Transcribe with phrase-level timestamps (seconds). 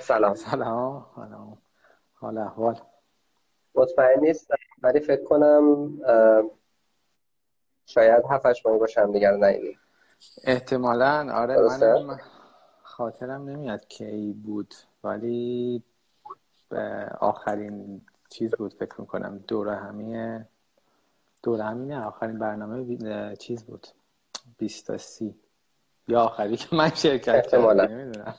[0.00, 0.34] سلام.
[0.34, 1.58] سلام سلام.
[2.14, 2.80] حال احوال؟
[3.74, 4.50] مطمئن نیست
[4.82, 5.92] ولی فکر کنم
[7.86, 9.78] شاید هفتش ماهی باشم دیگر نیدیم
[10.44, 11.32] احتمالا.
[11.32, 12.20] آره منم
[12.82, 15.82] خاطرم نمیاد کی بود ولی
[17.20, 18.00] آخرین
[18.30, 20.48] چیز بود فکر می‌کنم دوره همیه
[21.42, 23.86] دوره همینه آخرین برنامه چیز بود.
[24.58, 25.34] بیست تا سی.
[26.08, 28.34] یا آخری که من شرکت کردم نمی‌دونم.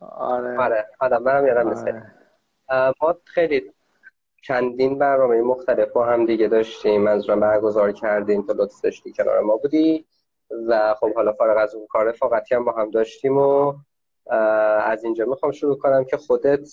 [0.00, 0.58] آره.
[0.58, 2.94] آره آدم برم یادم آره.
[3.02, 3.72] ما خیلی
[4.42, 7.02] چندین برنامه مختلف با هم دیگه داشتیم.
[7.02, 10.06] منظورم برگزار کردیم تو لطف داشتی کنار ما بودی.
[10.68, 13.74] و خب حالا فارغ از اون کار رفاقتی هم با هم داشتیم و
[14.84, 16.68] از اینجا می‌خوام شروع کنم که خودت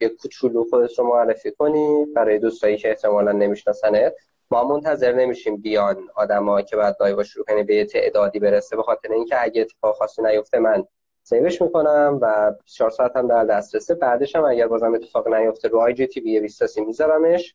[0.00, 4.14] یه کوچولو خودت رو معرفی کنی برای دوستایی که احتمالا نمیشناسنت.
[4.50, 8.82] ما منتظر نمیشیم بیان آدمایی که بعد live شروع کنیم به یه تعدادی برسه به
[8.82, 10.84] خاطر اینکه اگه اتفاق خاصی نیفته من
[11.22, 13.94] save ش می‌کنم و 24 ساعت هم در دسترسه.
[13.94, 17.54] بعدش هم اگر بازم اتفاق نیفته رو IGTV 20 میذارمش.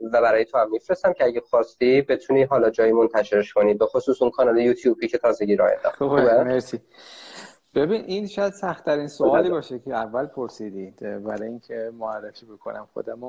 [0.00, 3.74] و برای تو هم میفرستم که اگه خواستی بتونی حالا جایی منتشرش کنی.
[3.74, 6.80] به خصوص اون کانال یوتیوبی که تازگی راه خوبه؟ مرسی.
[7.74, 13.24] ببین این شاید سختترین سوالی باشه که اول پرسیدی برای اینکه معرفی بکنم خودم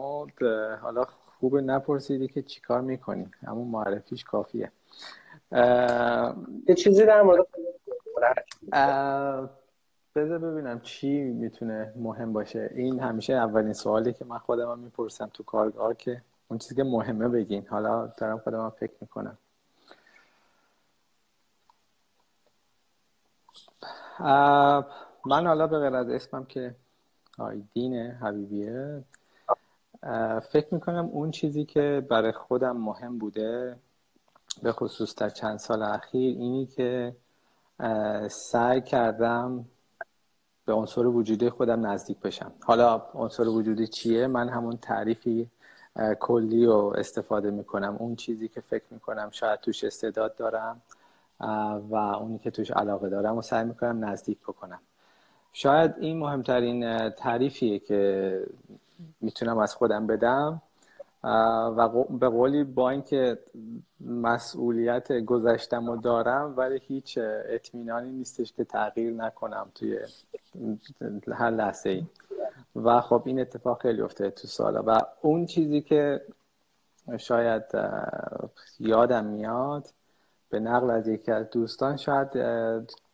[0.82, 1.06] حالا
[1.40, 3.32] خوبه نپرسیدی که چیکار می‌کنی.
[3.48, 4.72] همون معرفیش کافیه.
[6.68, 7.48] یه چیزی در مورد
[10.16, 12.70] بذار ببینم چی می‌تونه مهم باشه.
[12.76, 17.28] این همیشه اولین سوالی که من خودم می‌پرسم تو کارگاه که اون چیزی که مهمه
[17.28, 17.68] بگین.
[17.68, 19.38] حالا دارم خودم فکر می‌کنم.
[25.26, 26.76] من حالا به غیر از اسمم که
[27.38, 29.04] آیدین حبیبیه
[30.52, 33.80] فکر می‌کنم اون چیزی که برای خودم مهم بوده
[34.64, 37.16] به خصوص در چند سال اخیر اینی که
[38.30, 39.66] سعی کردم
[40.66, 42.52] به عنصر وجودی خودم نزدیک بشم.
[42.64, 45.50] حالا عنصر وجودی چیه؟ من همون تعریفی
[46.20, 47.96] کلی رو استفاده می‌کنم.
[48.00, 50.82] اون چیزی که فکر می‌کنم شاید توش استعداد دارم
[51.90, 54.80] و اونی که توش علاقه دارم و سعی می‌کنم نزدیک بکنم.
[55.54, 58.44] شاید این مهمترین تعریفیه که
[59.22, 60.62] می‌تونم از خودم بدم
[61.78, 63.40] و به قولی با اینکه
[64.02, 70.00] مسئولیت گذشتم رو دارم ولی هیچ اطمینانی نیستش که تغییر نکنم توی
[71.34, 72.06] هر لحظه ای
[72.76, 76.22] و خب این اتفاق خیلی افتاده تو سالا و اون چیزی که
[77.18, 77.64] شاید
[78.80, 79.88] یادم میاد
[80.50, 82.30] به نقل از یکی از دوستان شاید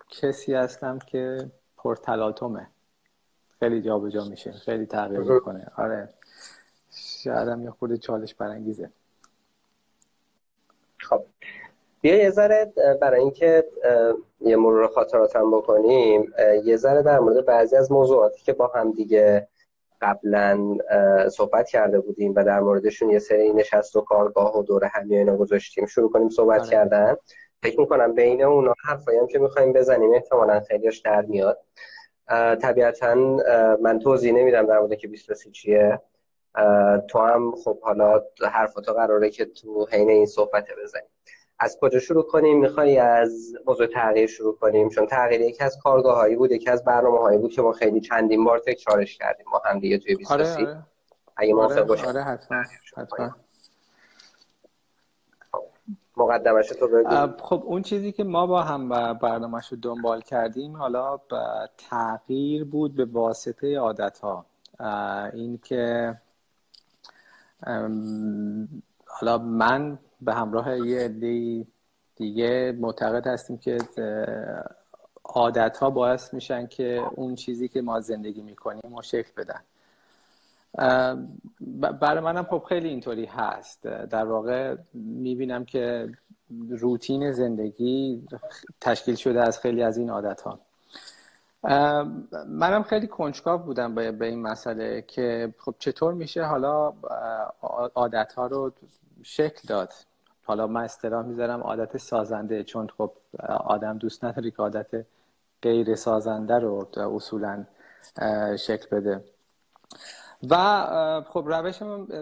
[0.09, 2.67] کسی هستم که پرتلاتومه
[3.59, 5.71] خیلی جابجا جا میشه خیلی تغییر می‌کنه.
[5.75, 6.09] آره.
[7.23, 8.89] شاید هم یه خود چالش برانگیزه
[10.97, 11.23] خب
[12.05, 13.63] بیا یه ذره برای اینکه
[14.41, 16.33] یه مرور خاطراتم بکنیم
[16.63, 19.47] یه ذره در مورد بعضی از موضوعاتی که با هم دیگه
[20.01, 20.77] قبلا
[21.29, 25.37] صحبت کرده بودیم و در موردشون یه سری نشست و کارگاه و دوره همی اینا
[25.37, 26.69] گذاشتیم شروع کنیم صحبت آره.
[26.69, 27.15] کردن.
[27.63, 31.59] فکر می‌کنم بین اونا حرفایی هم که می‌خوایم بزنیم احتمالا خیلیش در میاد.
[32.61, 33.15] طبیعتا
[33.81, 36.01] من توضیح نمیدم در مورد که 23 چیه.
[37.07, 41.14] تو هم خب حالا حرفاتو قراره که تو حین این صحبت بزنیم
[41.59, 46.15] از کجا شروع کنیم؟ می‌خوای از موضوع تغییر شروع کنیم؟ چون تغییر یکی از کارگاه
[46.15, 49.61] هایی بود یکی از برنامه هایی بود که ما خیلی چندین بار تکرارش کردیم ما
[49.65, 50.83] هم دیگه توی 23 آره, آره.
[51.37, 52.63] اگه موافق آره, آره حتما
[52.97, 53.35] حتما.
[56.17, 57.27] مقدمش تو بگو.
[57.41, 61.19] خب اون چیزی که ما با هم برنامهش رو دنبال کردیم حالا
[61.77, 64.45] تغییر بود به واسطه عادت ها
[65.33, 66.15] این که
[69.05, 71.65] حالا من به همراه یه عده
[72.15, 73.77] دیگه معتقد هستیم که
[75.23, 79.61] عادت ها باعث میشن که اون چیزی که ما زندگی می‌کنیم و شکل بدن.
[81.99, 83.83] برای منم خب خیلی اینطوری هست.
[83.87, 86.11] در واقع می‌بینم که
[86.69, 88.27] روتین زندگی
[88.81, 90.59] تشکیل شده از خیلی از این عادت ها
[92.47, 96.93] منم خیلی کنجکاو بودم به این مسئله که خب چطور میشه حالا
[97.95, 98.71] عادت ها رو
[99.23, 99.93] شکل داد.
[100.45, 103.11] حالا من اصطلاح می‌ذارم عادت سازنده چون خب
[103.49, 105.05] آدم دوست نداره که عادت
[105.61, 107.65] غیر سازنده رو اصولا
[108.59, 109.23] شکل بده.
[110.49, 110.55] و
[111.29, 111.81] خب روش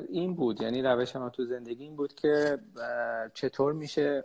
[0.10, 2.60] این بود یعنی روش من تو زندگی این بود که
[3.34, 4.24] چطور میشه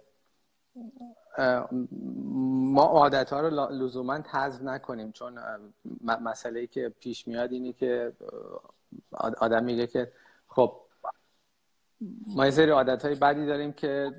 [2.48, 5.12] ما عادت ها رو لزوما حذف نکنیم.
[5.12, 5.38] چون
[6.00, 8.12] مسئله ای که پیش میاد اینی که
[9.12, 10.12] آدم میگه که
[10.48, 10.72] خب
[12.26, 14.12] ما یه سری عادت های بدی داریم که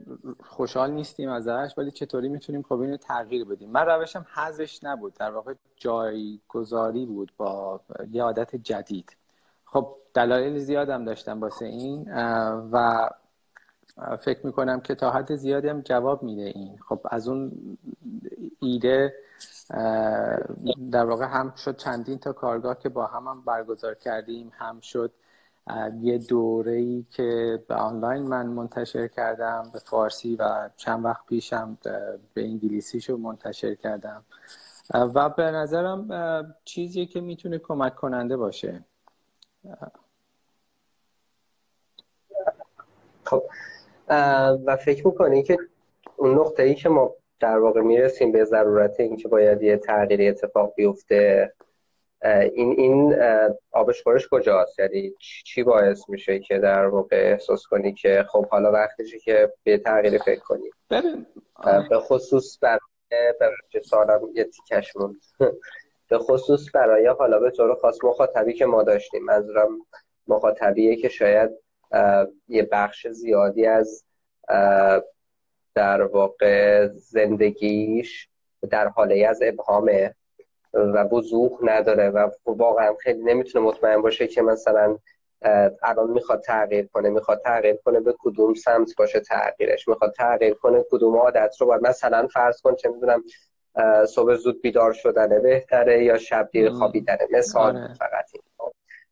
[0.44, 5.14] خوشحال نیستیم ازش ولی چطوری می‌تونیم خب اینو تغییر بدیم؟ من روشم حذفش نبود.
[5.14, 7.82] در واقع جایگذاری بود با
[8.12, 9.16] یه عادت جدید.
[9.66, 12.12] خب دلایل زیادم داشتم واسه این
[12.72, 13.10] و
[14.20, 16.78] فکر می‌کنم که تا حد زیادی هم جواب میده این.
[16.78, 17.52] خب از اون
[18.60, 19.14] ایده
[20.92, 25.12] در واقع هم شد چندین تا کارگاه که با هم, هم برگزار کردیم هم شد
[26.02, 31.78] یه دوره ای که به آنلاین من منتشر کردم به فارسی و چند وقت پیشم
[32.34, 34.26] به انگلیسیشو منتشر کردم.
[34.94, 38.84] و به نظرم چیزی که می‌تونه کمک کننده باشه.
[43.24, 43.44] خب
[44.66, 45.58] و فکر می‌کنی که
[46.16, 50.74] اون نقطه ای که ما در واقع می‌رسیم به ضرورت اینکه باید یه تغییری اتفاق
[50.76, 51.54] بیفته
[52.24, 53.16] این این
[53.72, 55.14] آبش خورش کجاست؟ یعنی
[55.46, 60.18] چی باعث میشه که در واقع احساس کنی که خب حالا وقتشه که به تغییری
[60.18, 60.70] فکر کنی؟
[61.90, 62.80] به خصوص برای
[63.40, 64.94] برای سالم یه تیکش
[66.10, 69.24] به خصوص برای حالا به طور خاص مخاطبی که ما داشتیم.
[69.24, 69.70] منظورم
[70.28, 71.52] مخاطبیه که شاید
[72.48, 74.06] یه بخش زیادی از
[75.76, 78.30] در واقع زندگیش
[78.70, 80.16] در حاله از ابهامه.
[80.74, 84.98] و وضوح نداره و واقعا خیلی نمی‌تونه مطمئن باشه که مثلا
[85.84, 90.86] الان می‌خواد تغییر کنه می‌خواد تغییر کنه به کدوم سمت باشه تغییرش می‌خواد تغییر کنه
[90.92, 93.24] کدوم عادت رو باید مثلا فرض کن چه می‌دونم
[94.08, 97.94] صبح زود بیدار شدنه بهتره یا شب دیر خوابیدنه مثال آره.
[97.94, 98.44] فقط این.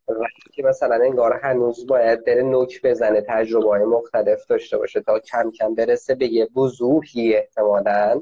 [0.09, 5.19] وقتی که مثلا انگار هنوز باید بره نوک بزنه تجربه های مختلف داشته باشه تا
[5.19, 8.21] کم کم برسه به یه وضوحی احتمالا.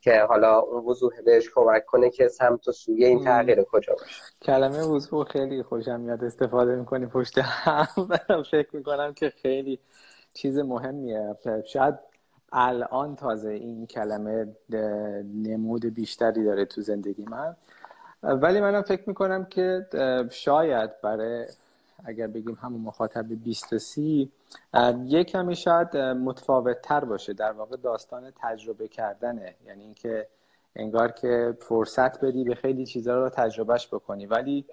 [0.00, 4.22] که حالا اون وضوح بهش کمک کنه که سمت و سوی این تغییر کجا باشه.
[4.42, 8.08] کلمه وضوح خیلی خوشم میاد استفاده می‌کنی پشت هم.
[8.50, 9.78] فکر می‌کنم که خیلی
[10.34, 11.36] چیز مهمیه.
[11.66, 11.94] شاید
[12.52, 14.56] الان تازه این کلمه
[15.34, 17.56] نمود بیشتری داره تو زندگی من.
[18.22, 19.86] ولی منم فکر می‌کنم که
[20.30, 21.46] شاید برای
[22.04, 24.32] اگر بگیم همون مخاطب 20 سی
[25.04, 29.54] یک کمی شاید متفاوت تر باشه در واقع داستان تجربه کردنه.
[29.66, 30.26] یعنی اینکه
[30.76, 34.26] انگار که فرصت بدی به خیلی چیزها رو تجربهش بکنی.
[34.26, 34.64] ولی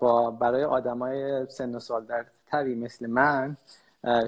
[0.00, 3.56] با برای آدمای سن و سال در تری مثل من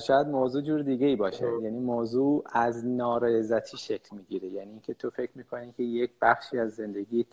[0.07, 4.49] شاید موضوع جور دیگه ای باشه یعنی موضوع از نارضایتی شکل می‌گیره.
[4.49, 7.27] یعنی اینکه تو فکر می‌کنی که یک بخشی از زندگیت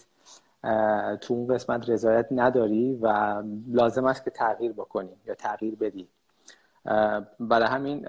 [1.22, 3.36] تو اون قسمت رضایت نداری و
[3.68, 6.08] لازم است که تغییر بکنی یا تغییر بدی.
[7.40, 8.08] برای همین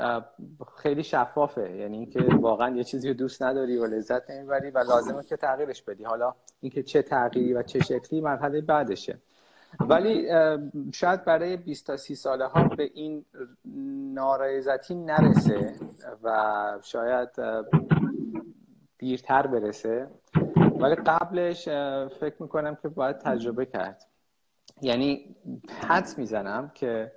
[0.77, 1.77] خیلی شفافه.
[1.77, 5.83] یعنی اینکه واقعا یه چیزی رو دوست نداری و لذت نمی‌بری و لازمه که تغییرش
[5.83, 6.05] بدی.
[6.05, 9.19] حالا اینکه چه تغییری و چه شکلی مرحله بعدشه.
[9.81, 10.29] ولی
[10.93, 13.25] شاید برای 20 تا 30 ساله ها به این
[14.15, 15.75] نارضایتی نرسه
[16.23, 17.29] و شاید
[18.99, 20.07] دیرتر برسه.
[20.82, 21.69] ولی قبلش
[22.08, 24.06] فکر می‌کنم که باید تجربه کرد.
[24.82, 25.37] یعنی
[25.88, 27.12] حدس می‌زنم که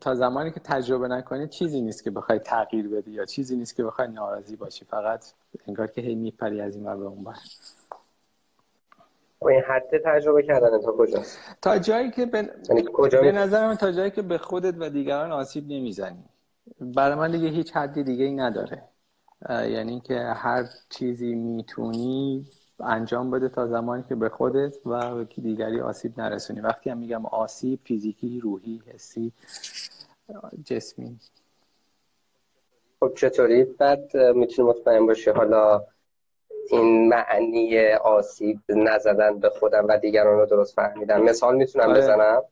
[0.00, 3.84] تا زمانی که تجربه نکنی چیزی نیست که بخوای تغییر بدی یا چیزی نیست که
[3.84, 4.84] بخوای ناراضی باشی.
[4.84, 5.24] فقط
[5.66, 7.34] انگار که هی میپری از این به اون بر
[9.40, 13.66] خب این حد تجربه کردن تا کجاست؟ تا جایی که به, یعنی کجا به نظر
[13.66, 16.24] من تا جایی که به خودت و دیگران آسیب نمی‌زنی.
[16.80, 18.82] برای من دیگه هیچ حدی دیگه ای نداره
[19.50, 22.46] یعنی که هر چیزی می‌تونی
[22.80, 26.60] انجام بده تا زمانی که به خودت و به دیگری آسیب نرسونی.
[26.60, 29.32] وقتی هم میگم آسیب فیزیکی روحی حسی
[30.64, 31.18] جسمی.
[33.00, 35.86] خب چطوری؟ بعد می‌تونی مطمئن باشی حالا
[36.70, 41.22] این معنی آسیب نزدن به خودم و دیگران رو درست فهمیدم.
[41.22, 41.98] مثال می‌تونم آره.
[41.98, 42.42] بزنم.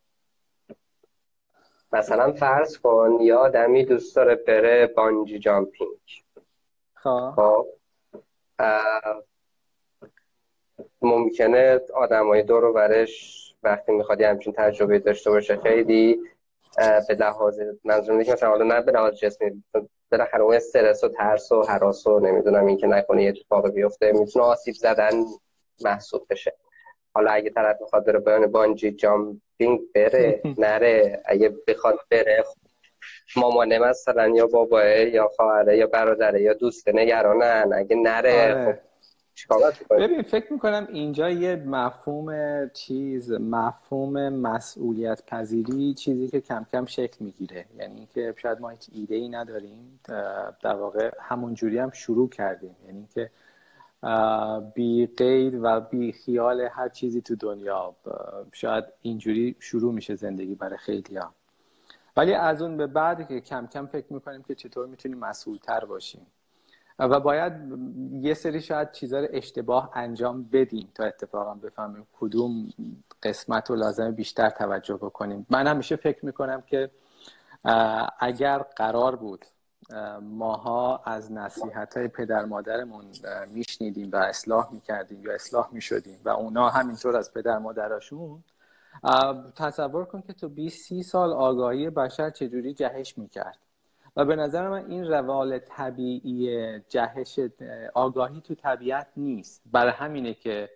[1.92, 6.24] مثلا فرض کن یا آدمی دوست داره بره بانجی جامپینگ.
[6.94, 7.66] خب, خب.
[11.02, 11.80] ممکنه
[12.10, 16.20] های دور و برش وقتی می‌خواد همچین تجربه داشته باشه خیلی
[17.08, 19.62] به لحاظ منظورم که مثلا حالا نه به لحاظ جسمی
[20.12, 24.12] بالاخره اون استرس و ترس و حراس و نمی‌دونم این که نکنه یه اتفاق بیفته
[24.12, 25.24] می‌تونه آسیب زدن
[25.84, 26.54] محسوب بشه.
[27.14, 31.22] حالا اگه طرف می‌خواد بره بیان بانجی جامپینگ بره نره.
[31.26, 32.44] اگه بخواد بره
[33.36, 37.72] مامانه مثلا یا باباه یا خواهره یا برادره یا دوست نگرانن.
[37.74, 38.72] اگه نره آره.
[38.72, 38.89] خب
[39.90, 47.24] ببین فکر می‌کنم اینجا یه مفهوم چیز مفهوم مسئولیت پذیری چیزی که کم کم شکل
[47.24, 47.64] می‌گیره.
[47.78, 50.00] یعنی اینکه شاید ما هیچ ایده ای نداریم.
[50.62, 52.76] در واقع همون جوری هم شروع کردیم.
[52.86, 53.30] یعنی اینکه
[54.74, 57.94] بی قید و بی خیال هر چیزی تو دنیا
[58.52, 61.34] شاید اینجوری شروع میشه زندگی برای خیلی ها
[62.16, 66.26] ولی از اون به بعد که کم کم فکر می‌کنیم که چطور می‌تونیم مسئولتر باشیم.
[67.06, 67.52] و باید
[68.12, 72.68] یه سری شاید چیزا رو اشتباه انجام بدیم تا اتفاقا بفهمیم کدوم
[73.22, 75.46] قسمت رو لازم بیشتر توجه بکنیم.
[75.50, 76.90] من همیشه فکر می‌کنم که
[78.18, 79.44] اگر قرار بود
[80.22, 83.04] ماها از نصیحت های پدر مادرمون
[83.48, 88.44] میشنیدیم و اصلاح می‌کردیم یا اصلاح می‌شدیم و اونا همینطور از پدر مادرشون
[89.56, 93.58] تصور کن که تو 20 30 سال آگاهی بشر چجوری جهش می‌کرد.
[94.16, 97.40] و به نظر من این روال طبیعی جهش
[97.94, 99.62] آگاهی تو طبیعت نیست.
[99.72, 100.70] برای همینه که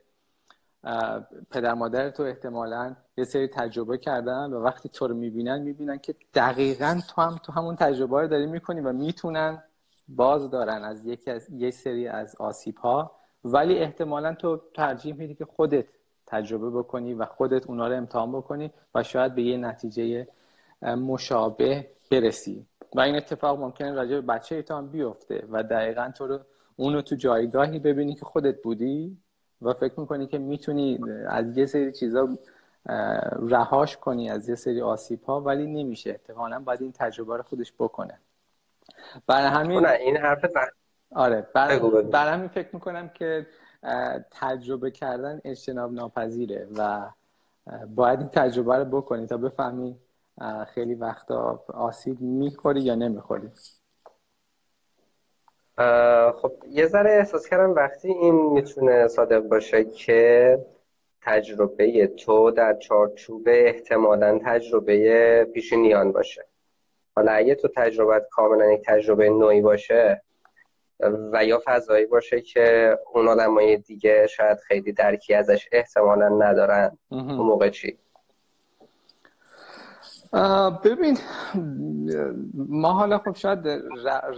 [1.50, 6.14] پدر مادر تو احتمالا یه سری تجربه کردن و وقتی تو رو می‌بینن می‌بینن که
[6.34, 9.62] دقیقا تو هم تو همون تجربه رو داری می‌کنی و می‌تونن
[10.08, 13.12] باز دارن از یکی از یه سری از آسیب ها
[13.44, 15.84] ولی احتمالا تو ترجیح میدی که خودت
[16.26, 20.28] تجربه بکنی و خودت اونا رو امتحان بکنی و شاید به یه نتیجه
[20.82, 22.66] مشابه برسی.
[22.94, 26.38] و این اتفاق ممکنه راجع به بچه هم بیفته و دقیقا تو رو
[26.76, 29.18] اونو تو جایگاهی ببینی که خودت بودی
[29.62, 32.28] و فکر می‌کنی که می‌تونی از یه سری چیزا
[33.38, 36.10] رهاش کنی از یه سری آسیب ها ولی نمیشه.
[36.10, 38.20] اتفاقا باید این تجربه رو خودش بکنه.
[39.26, 40.44] برای همین این حرف
[41.10, 43.46] آره برای همین فکر می‌کنم که
[44.30, 47.10] تجربه کردن اجتناب ناپذیره و
[47.94, 49.96] باید این تجربه رو بکنی تا بفهمی
[50.74, 53.50] خیلی وقتا آسیب می‌خوری یا نمی‌خوری؟
[56.42, 60.58] خب یه ذره احساس کردم وقتی این می‌تونه صادق باشه که
[61.22, 66.46] تجربه تو در چارچوب احتمالا تجربه پیشینیان باشه.
[67.16, 70.22] حالا اگه تو تجربت کاملا یک تجربه نوعی باشه
[71.32, 77.46] و یا فضایی باشه که اون آدمای دیگه شاید خیلی درکی ازش احتمالا ندارن اون
[77.46, 77.98] موقع چی؟
[80.84, 81.18] ببین
[82.54, 83.66] ما حالا خب شاید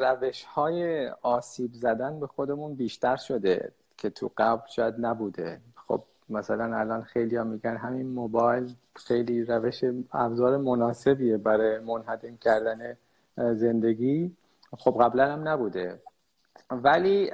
[0.00, 5.61] روش های آسیب زدن به خودمون بیشتر شده که تو قبل شاید نبوده.
[5.75, 12.97] خب مثلا الان خیلی ها میگن همین موبایل خیلی روش ابزار مناسبیه برای منحدم کردن
[13.37, 14.37] زندگی.
[14.79, 16.00] خب قبلا هم نبوده.
[16.71, 17.31] ولی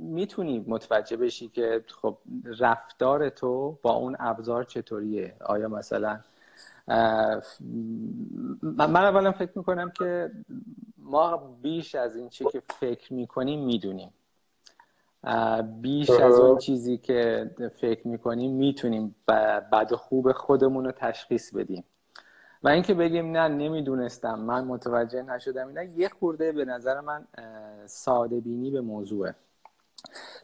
[0.00, 2.18] می‌تونی متوجه بشی که خب
[2.60, 6.20] رفتار تو با اون ابزار چطوریه؟ آیا مثلا
[8.62, 10.30] من اولا فکر می‌کنم که
[10.98, 14.12] ما بیش از این چی که فکر می‌کنیم می‌دونیم.
[15.80, 21.84] بیش از اون چیزی که فکر می‌کنیم می‌تونیم بد و خوب خودمون رو تشخیص بدیم.
[22.62, 27.26] و اینکه بگیم نه نمی‌دونستم من متوجه نشدم اینا یه خورده به نظر من
[27.86, 29.34] ساده بینی به موضوعه.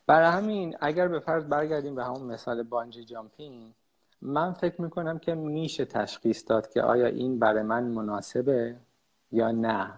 [0.06, 3.74] برای همین اگر به فرض برگردیم به همون مثال بانجی جامپینگ
[4.22, 8.76] من فکر می‌کنم که میشه تشخیص داد که آیا این برای من مناسبه
[9.32, 9.92] یا نه.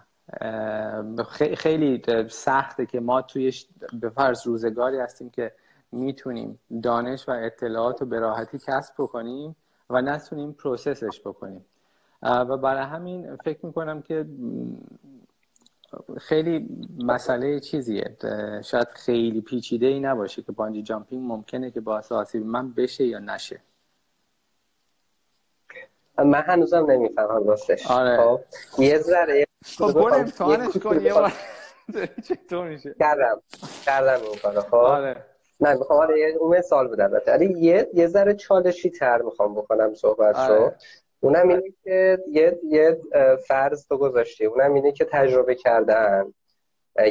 [1.57, 3.53] خیلی سخته که ما توی
[3.93, 5.51] به فرض روزگاری هستیم که
[5.91, 9.55] می‌تونیم دانش و اطلاعات رو به راحتی کسب بکنیم
[9.89, 11.65] و نتونیم پروسسش بکنیم.
[12.21, 14.25] و برای همین فکر می‌کنم که
[16.17, 16.69] خیلی
[17.03, 18.17] مسئله چیزیه.
[18.63, 23.19] شاید خیلی پیچیده ای نباشه که بانجی جامپینگ ممکنه که باعث آسیب من بشه یا
[23.19, 23.61] نشه.
[26.23, 27.91] من هنوزم نمی‌فهمم راستش.
[27.91, 28.17] آره.
[28.17, 28.39] خب
[28.77, 29.45] یه ذره
[29.77, 31.33] خب برو امتحانش کن یه بار.
[32.27, 33.41] چطور میشه؟ کردم.
[33.85, 34.75] کردم این کارو خب.
[34.75, 35.25] آره.
[35.59, 40.35] نه می‌خوام آره اون مثال بود البته یه یه ذره چالشی تر می‌خوام بکنم صحبت
[40.35, 40.75] رو آره.
[41.19, 42.97] اونم اینه که یه یه
[43.47, 44.45] فرض تو گذاشتی.
[44.45, 46.33] اونم اینه که تجربه کردن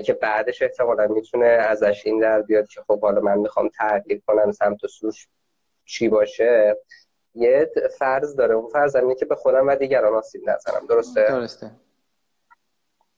[0.05, 4.53] که بعدش احتمالا می‌تونه ازش این در بیاد که خب حالا من می‌خوام تغییر کنم
[4.53, 5.29] سمت سوش
[5.85, 6.77] چی باشه.
[7.41, 8.55] یه فرض داره.
[8.55, 10.87] اون فرض اینه که به خودم و دیگران آسیب نزنم.
[10.89, 11.71] درسته؟ درسته.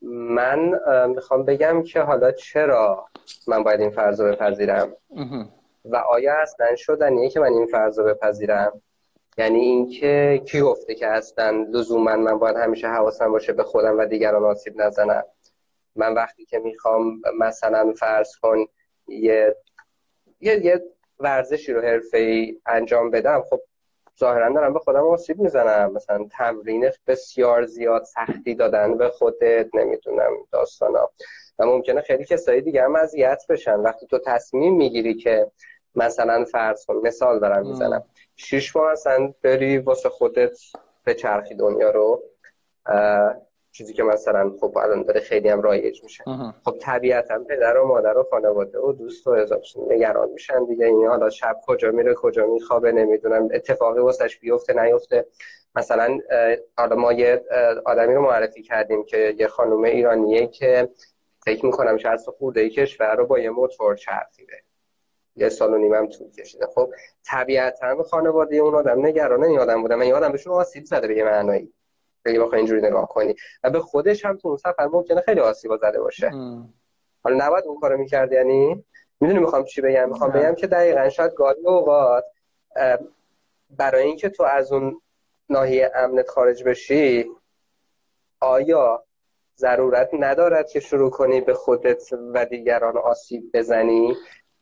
[0.03, 3.07] من می‌خوام بگم که حالا چرا
[3.47, 4.97] من باید این فرض رو بپذیرم؟
[5.85, 8.83] و آیا اصلا شدنیه که من این فرض رو بپذیرم؟
[9.39, 14.07] یعنی اینکه کی گفته که اصلا لزوما من باید همیشه حواسم باشه به خودم و
[14.07, 15.25] دیگران آسیب نزنم؟
[15.97, 18.67] من وقتی که می‌خوام مثلا فرض کن
[19.09, 19.57] یه
[20.41, 20.83] یه, یه
[21.19, 23.61] ورزشی رو حرفه انجام بدم خب
[24.21, 25.93] ظاهرا دارم به خودم آسیب می‌زنم.
[25.93, 31.11] مثلا تمرین بسیار زیاد سختی دادن به خودت نمی‌تونم داستانا.
[31.59, 33.81] و ممکنه خیلی کسایی دیگه هم اذیت بشن.
[33.81, 35.51] وقتی تو تصمیم می‌گیری که
[35.95, 38.05] مثلا فرض کن مثال دارم می‌زنم.
[38.37, 40.59] شش ماه مثلا بری واسه خودت
[41.05, 42.23] به چرخی دنیا رو.
[43.73, 46.25] چیزی که مثلا خب الان داره خیلی هم رایج میشه.
[46.65, 49.37] خب طبیعتا پدر و مادر و خانواده و دوست و
[49.91, 50.87] نگران میشن دیگه.
[50.87, 55.27] این حالا شب کجا میره کجا میخوابه نمی‌دونم اتفاقی واسش بیفته نیفته.
[55.75, 56.19] مثلا
[56.77, 57.45] حالا ما یه
[57.85, 60.89] آدمی رو معرفی کردیم که یه خانم ایرانیه که
[61.45, 64.57] فکر می‌کنم شاید خورده کشور رو با یه موتور چرخیده.
[65.37, 66.67] یه سال و نیمم طول کشیده.
[66.67, 66.91] خب
[67.25, 71.17] طبیعتا خانواده اون آدم نگرانه این آدم بودن من این آدم بهشون آسیب زده به
[71.17, 71.73] یه معنایی.
[72.25, 73.35] اگه بخوای اینجوری نگاه کنی.
[73.65, 76.31] و به خودش هم تو اون سفر ممکنه خیلی آسیب زده باشه.
[77.25, 78.85] حالا نباید اون کارو می‌کرد یعنی؟
[79.21, 82.25] می‌دونی می‌خوام چی بگم؟ می‌خوام بگم که دقیقا شاید گاهی اوقات
[83.71, 85.01] برای اینکه تو از اون
[85.49, 87.31] ناحیه امنت خارج بشی
[88.41, 89.05] آیا
[89.57, 92.03] ضرورت ندارد که شروع کنی به خودت
[92.35, 94.17] و دیگران آسیب بزنی؟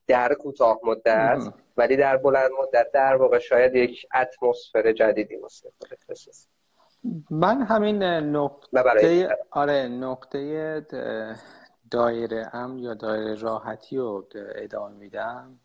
[0.06, 6.04] در کوتاه مدت ولی در بلند مدت در واقع شاید یک اتمسفر جدیدی واسه خودت
[7.30, 10.86] من همین نقطه آره نقطه
[11.90, 15.58] دایره ام یا دایره راحتی رو ادامه میدم.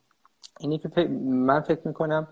[0.59, 2.27] اینی که من فکر می‌کنم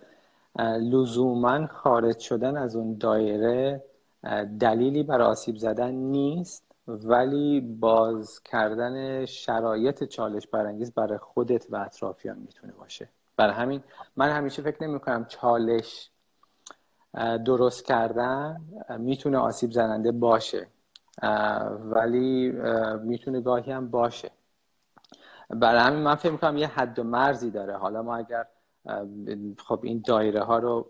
[0.60, 3.84] لزوما خارج شدن از اون دایره
[4.60, 12.38] دلیلی برای آسیب زدن نیست ولی باز کردن شرایط چالش برانگیز برای خودت و اطرافیان
[12.38, 13.10] می‌تونه باشه.
[13.38, 13.84] برای همین
[14.16, 16.10] من همیشه فکر نمی کنم چالش
[17.46, 18.62] درست کردن
[18.98, 20.68] می‌تونه آسیب زننده باشه.
[21.80, 22.52] ولی
[23.04, 24.32] می‌تونه گاهی هم باشه.
[25.50, 27.78] برای همین من فکر می‌کنم یه حد و مرزی داره.
[27.78, 28.46] حالا ما اگر
[29.68, 30.88] خب این دایره ها رو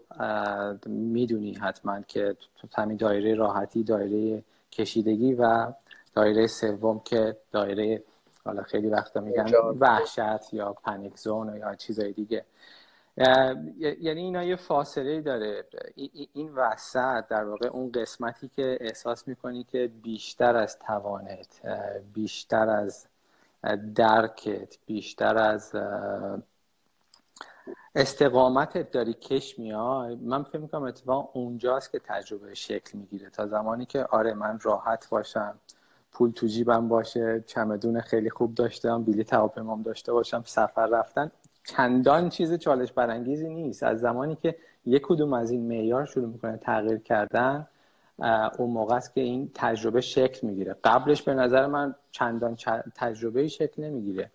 [0.86, 5.74] می‌دونی حتما که تو همین دایره راحتی دایره کشیدگی و
[6.13, 8.03] دایره سوم که دایره
[8.46, 12.46] حالا خیلی وقتا میگن وحشت یا پنیک زون یا چیزای دیگه.
[13.17, 15.65] یعنی اینا یه فاصله داره.
[16.34, 21.62] این وسط در واقع اون قسمتی که احساس می‌کنی که بیشتر از توانت
[22.13, 23.08] بیشتر از
[23.96, 25.75] درکت بیشتر از
[27.96, 30.15] استقامتت داری کش میای.
[30.15, 33.29] من فکر می‌کنم اتفاق اونجاست که تجربه شکل می‌گیره.
[33.29, 35.59] تا زمانی که آره من راحت باشم
[36.11, 41.31] پول تو جیبم باشه چمدون خیلی خوب داشتم بلیط هواپیمام داشته باشم سفر رفتن
[41.64, 43.84] چندان چیز چالش برانگیزی نیست.
[43.84, 47.68] از زمانی که یک کدوم از این معیار شروع می‌کنه تغییر کردن
[48.58, 50.76] اون موقع است که این تجربه شکل می‌گیره.
[50.84, 52.56] قبلش به نظر من چندان
[52.96, 54.32] تجربه شکل نمی‌گیره.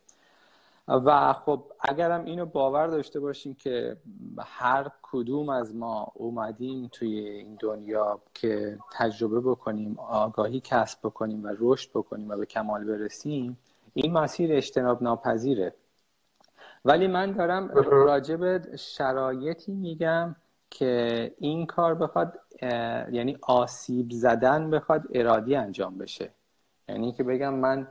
[0.88, 3.96] و خب اگرم اینو باور داشته باشیم که
[4.38, 11.54] هر کدوم از ما اومدیم توی این دنیا که تجربه بکنیم آگاهی کسب بکنیم و
[11.58, 13.58] رشد بکنیم و به کمال برسیم
[13.94, 15.74] این مسیر اجتناب ناپذیره
[16.84, 20.36] ولی من دارم راجب شرایطی میگم
[20.70, 22.40] که این کار بخواد
[23.12, 26.30] یعنی آسیب زدن بخواد ارادی انجام بشه.
[26.88, 27.88] یعنی که بگم من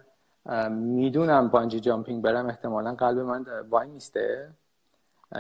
[0.72, 4.50] می‌دونم بانجی جامپینگ برم احتمالا قلب من وای میسته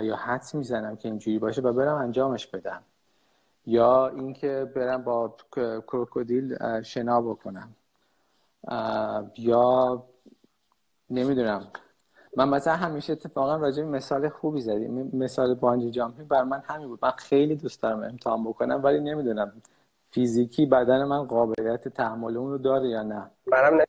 [0.01, 2.81] یا حدس می‌زنم که اینجوری باشه و برم انجامش بدم.
[3.65, 5.35] یا اینکه برم با
[5.87, 7.75] کروکودیل شنا بکنم.
[9.37, 10.03] یا
[11.09, 11.67] نمی‌دونم.
[12.37, 15.09] من مثلا همیشه اتفاقا راجع مثال خوبی زدیم.
[15.13, 16.99] مثال بانجی جامپینگ بر من همین بود.
[17.01, 19.61] من خیلی دوست دارم امتحان بکنم ولی نمی‌دونم
[20.11, 23.31] فیزیکی بدن من قابلیت تحمل اون رو داره یا نه.
[23.45, 23.83] منم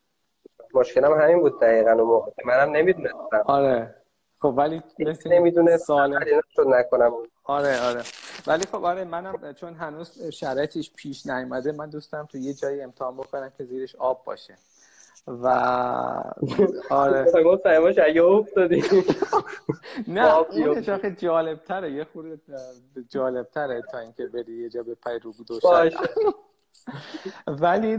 [0.74, 2.30] مشکلم همین بود دقیقا اون موقع.
[2.44, 3.42] منم نمی‌دونستم.
[3.44, 3.94] آره.
[4.38, 4.82] خب ولی
[5.26, 6.18] نمی‌دونه سال
[6.66, 7.12] نکنم.
[7.44, 8.02] آره آره.
[8.46, 13.16] ولی خب آره منم چون هنوز شرایطش پیش نیومده من دوستم تو یه جایی امتحان
[13.16, 14.54] بکنم که زیرش آب باشه.
[15.26, 15.46] و
[16.90, 17.26] آره.
[18.06, 18.84] اگه افتادی.
[20.08, 22.38] نه اون شاخه جالب تره یه خورده
[23.08, 25.32] جالب تره تا اینکه بری یه جا به پای رو
[27.46, 27.96] ولی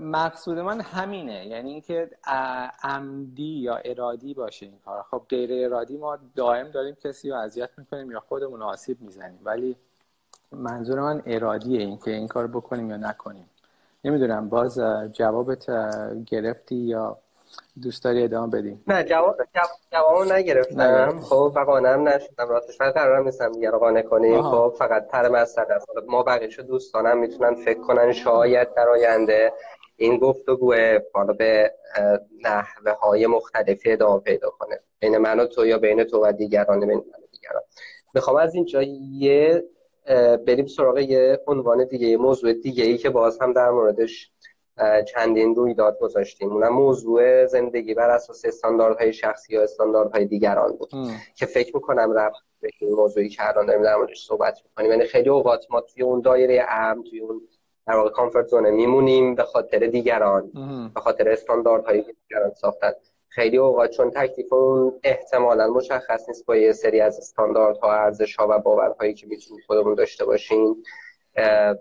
[0.00, 2.10] مقصود من همینه یعنی اینکه
[2.82, 7.70] عمدی یا ارادی باشه این کار خب غیر ارادی ما دائم داریم کسی رو اذیت
[7.78, 9.38] می‌کنیم یا خودمون آسیب می‌زنیم.
[9.44, 9.76] ولی
[10.52, 13.50] منظور من ارادیه اینکه این کار بکنیم یا نکنیم.
[14.04, 14.48] نمی‌دونم.
[14.48, 14.80] باز
[15.12, 15.66] جوابت
[16.26, 17.18] گرفتی یا
[17.82, 19.36] دوست داری ادامه بدیم نه جواب
[19.92, 21.20] جواب نگرفتم.
[21.20, 22.48] خب و قانعم نشدم.
[22.48, 24.42] راستش فقط قرارم نیستم دیگه رو قانع کنیم.
[24.42, 25.88] خب فقط تر مسئله است.
[26.08, 29.52] ما بقیه دوستانم می‌تونن فکر کنن شاید در آینده
[29.96, 30.74] این گفتگو
[31.14, 31.72] حالا به
[32.44, 34.80] نحوه های مختلفی ادامه پیدا کنه.
[34.98, 37.62] بین من و تو یا بین تو و دیگران بین من و دیگران.
[38.14, 39.64] می‌خوام از اینجا یه
[40.46, 44.30] بریم سراغ یه عنوان دیگه یه موضوع دیگه ای که باز هم در موردش
[45.14, 46.52] چندین رویداد گذاشتیم.
[46.52, 50.90] اونم موضوع زندگی بر اساس استانداردهای شخصی یا استانداردهای دیگران بود
[51.34, 54.90] که فکر می‌کنم رفت به این موضوعی که الان داریم در موردش صحبت می‌کنیم.
[54.90, 57.40] یعنی خیلی اوقات ما توی اون دایره امن توی اون
[57.86, 60.50] در واقع کامفورت زون میمونیم به خاطر دیگران
[60.94, 62.92] به خاطر استانداردهایی که دیگران ساختن.
[63.34, 68.48] خیلی اوقات چون تکلیف اون احتمالا مشخص نیست با یه سری از استانداردها ارزش ها
[68.50, 70.76] و باورهایی که می‌تونیم خودمون داشته باشیم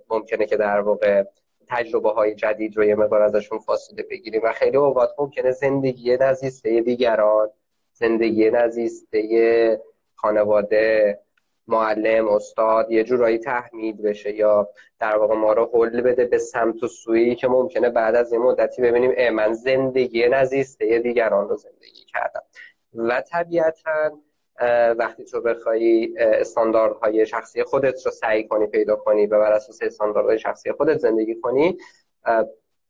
[0.10, 1.24] ممکنه که در واقع
[1.68, 6.82] تجربه های جدید رو یه مقدار ازشون فاصله بگیریم و خیلی اوقات ممکنه زندگی نزیسته
[6.82, 7.50] دیگران
[7.94, 9.82] زندگی نزیسته
[10.16, 11.20] خانواده
[11.68, 16.84] معلم استاد یه جورایی تحمید بشه یا در واقع ما رو حل بده به سمت
[16.84, 21.56] و سویی که ممکنه بعد از یه مدتی ببینیم اه من زندگی نزیسته دیگران رو
[21.56, 22.42] زندگی کردم.
[22.94, 24.12] و طبیعتا
[24.98, 30.40] وقتی تو بخوای استانداردهای شخصی خودت رو سعی کنی پیدا کنی و بر اساس استانداردهای
[30.40, 31.78] شخصی خودت زندگی کنی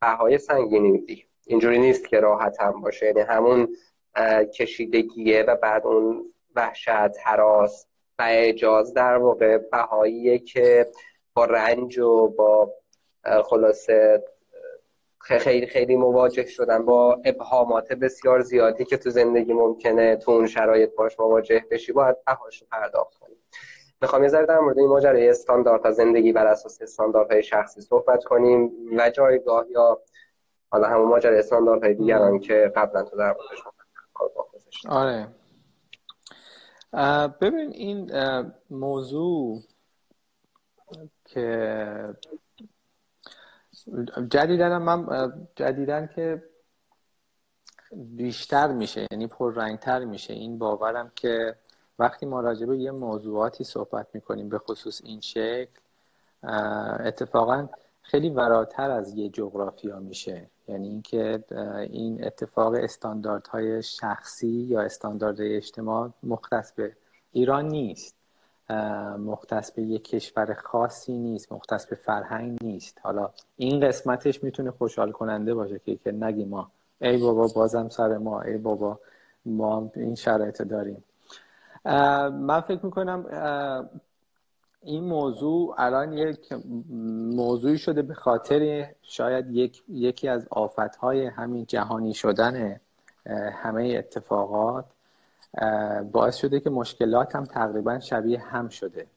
[0.02, 1.26] بهای سنگینی میدی.
[1.48, 3.06] اینجوری نیست که راحت هم باشه.
[3.06, 3.76] یعنی همون
[4.58, 7.88] کشیدگیه و بعد اون وحشت حراس
[8.20, 10.88] و اجاز در واقع بهاییه که
[11.34, 12.74] با رنج و با
[13.44, 14.24] خلاصه
[15.20, 20.96] خیلی خیلی مواجه شدن با ابهامات بسیار زیادی که تو زندگی ممکنه تو اون شرایط
[20.96, 21.92] باش مواجه بشی.
[21.92, 23.36] باید بهاش رو پرداخت کنی.
[24.02, 28.72] می‌خوام یه ذره در مورد این ماجرای استاندارد زندگی بر اساس استانداردهای شخصی صحبت کنیم
[28.98, 30.02] و جایگاه یا
[30.72, 33.64] حالا همون ماجرای استانداردهای دیگران که قبلا تو در موردش
[34.90, 35.28] آره.
[37.42, 38.12] ببین این
[38.70, 39.62] موضوع
[41.26, 42.16] که
[44.30, 46.44] جدیدن من جدیدن که
[47.92, 50.34] بیشتر میشه یعنی پررنگتر میشه.
[50.34, 51.56] این باورم که
[52.00, 55.80] وقتی ما راجع به یه موضوعاتی صحبت می‌کنیم به خصوص این شکل
[57.00, 57.70] اتفاقا
[58.02, 60.50] خیلی وراتر از یه جغرافیا میشه.
[60.68, 61.44] یعنی اینکه
[61.90, 66.92] این اتفاق استانداردهای شخصی یا استانداردهای اجتماع مختص به
[67.32, 68.16] ایران نیست.
[69.20, 73.00] مختص به یک کشور خاصی نیست مختص به فرهنگ نیست.
[73.04, 76.72] حالا این قسمتش می‌تونه خوشحال کننده باشه که که نگی ما
[77.02, 79.00] ای بابا بازم سر ما ای بابا
[79.46, 81.04] ما این شرایط داریم.
[82.32, 83.26] من فکر می‌کنم
[84.84, 86.54] این موضوع الان یک
[87.36, 92.80] موضوعی شده به خاطر شاید یک، یکی از آفتهای همین جهانی شدن
[93.54, 94.86] همه اتفاقات
[96.12, 99.08] باعث شده که مشکلات هم تقریبا شبیه هم شده.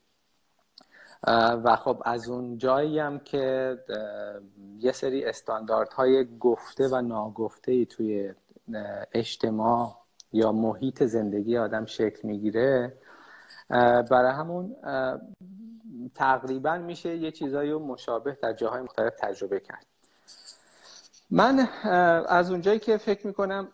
[1.64, 3.78] و خب از اون جایی هم که
[4.80, 8.32] یه سری استانداردهای گفته و ناگفته ای توی
[9.12, 9.94] اجتماع
[10.32, 12.92] یا محیط زندگی آدم شکل می‌گیره
[13.68, 14.76] برای همون
[16.14, 19.86] تقریبا میشه یه چیزایی رو مشابه در جاهای مختلف تجربه کرد.
[21.30, 21.58] من
[22.28, 23.68] از اونجایی که فکر می‌کنم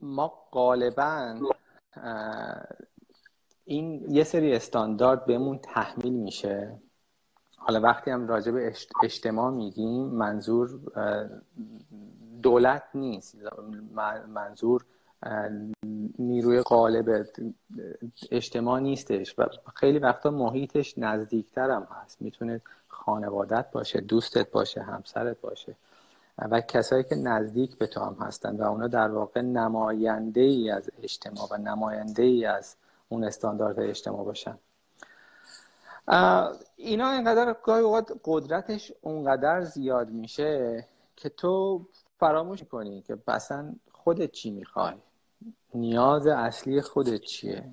[0.00, 1.36] ما غالبا
[3.64, 6.78] این یه سری استاندارد بهمون تحمیل میشه.
[7.56, 10.80] حالا وقتی هم راجع به اجتماع میگیم منظور
[12.42, 13.36] دولت نیست.
[14.28, 14.84] منظور
[16.18, 17.26] نیروی قالب
[18.30, 22.22] اجتماع نیستش و خیلی وقتا محیطش نزدیکتر هم هست.
[22.22, 25.76] می‌تونه خانوادت باشه دوستت باشه همسرت باشه.
[26.38, 30.90] و کسایی که نزدیک به تو هم هستن و اونا در واقع نماینده ای از
[31.02, 32.76] اجتماع و نماینده ای از
[33.08, 34.58] اون استاندارد اجتماع باشن.
[36.76, 40.84] اینا اینقدر گاهی اوقات قدرتش اونقدر زیاد میشه
[41.16, 41.86] که تو
[42.18, 44.94] فراموش کنی که بسن خودت چی می‌خوای.
[45.74, 47.70] نیاز اصلی خودت چیه؟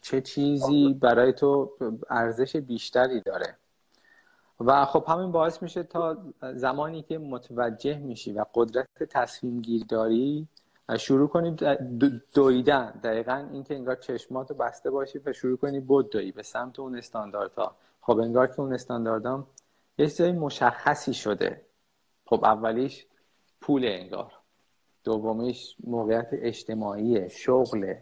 [0.00, 1.72] چه چیزی برای تو
[2.10, 3.56] ارزش بیشتری داره؟
[4.60, 6.16] و خب همین باعث میشه تا
[6.54, 10.48] زمانی که متوجه میشی و قدرت تصمیم گیر داری
[10.96, 11.56] شروع کنی
[12.34, 12.90] دویدن.
[13.02, 17.76] دقیقا اینکه انگار چشماتو بسته باشی و شروع کنی بود دوی به سمت اون استانداردها.
[18.00, 19.46] خب انگار که اون استانداردها
[19.98, 21.62] یه چیزای مشخصی شده.
[22.26, 23.06] خب اولیش
[23.60, 24.32] پول انگار.
[25.04, 27.94] دومیش موقعیت اجتماعی شغل.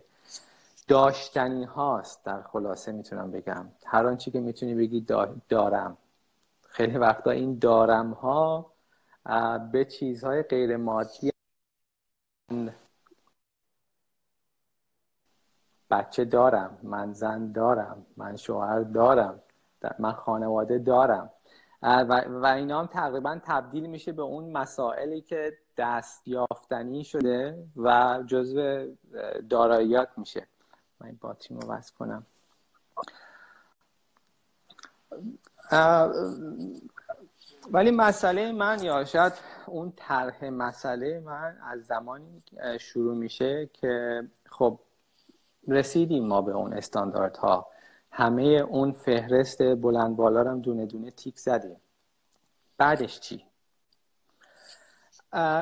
[0.88, 3.68] داشتنی هاست در خلاصه می‌تونم بگم.
[3.84, 5.06] هر آنچه که می‌تونی بگی
[5.48, 5.96] دارم.
[6.68, 8.72] خیلی وقتا این دارم ها
[9.72, 11.32] به چیزهای غیر مادی
[15.90, 19.42] بچه دارم من زن دارم من شوهر دارم
[19.98, 21.30] من خانواده دارم.
[21.82, 28.22] و, و اینا هم تقریبا تبدیل میشه به اون مسائلی که دست یافتنی شده و
[28.26, 28.86] جزو
[29.50, 30.46] داراییات میشه.
[31.00, 32.26] من این باتریم رو کنم.
[37.70, 39.32] ولی مسئله من یا شاید
[39.66, 42.42] اون طرح مسئله من از زمانی
[42.80, 44.80] شروع میشه که خب
[45.68, 47.68] رسیدیم ما به اون استانداردها.
[48.10, 51.76] همه اون فهرست بلند بالا رو دونه دونه تیک زدیم.
[52.78, 53.44] بعدش چی؟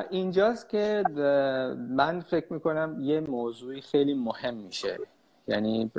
[0.09, 1.03] اینجاست که
[1.89, 4.97] من فکر می‌کنم یه موضوعی خیلی مهم میشه.
[5.47, 5.91] یعنی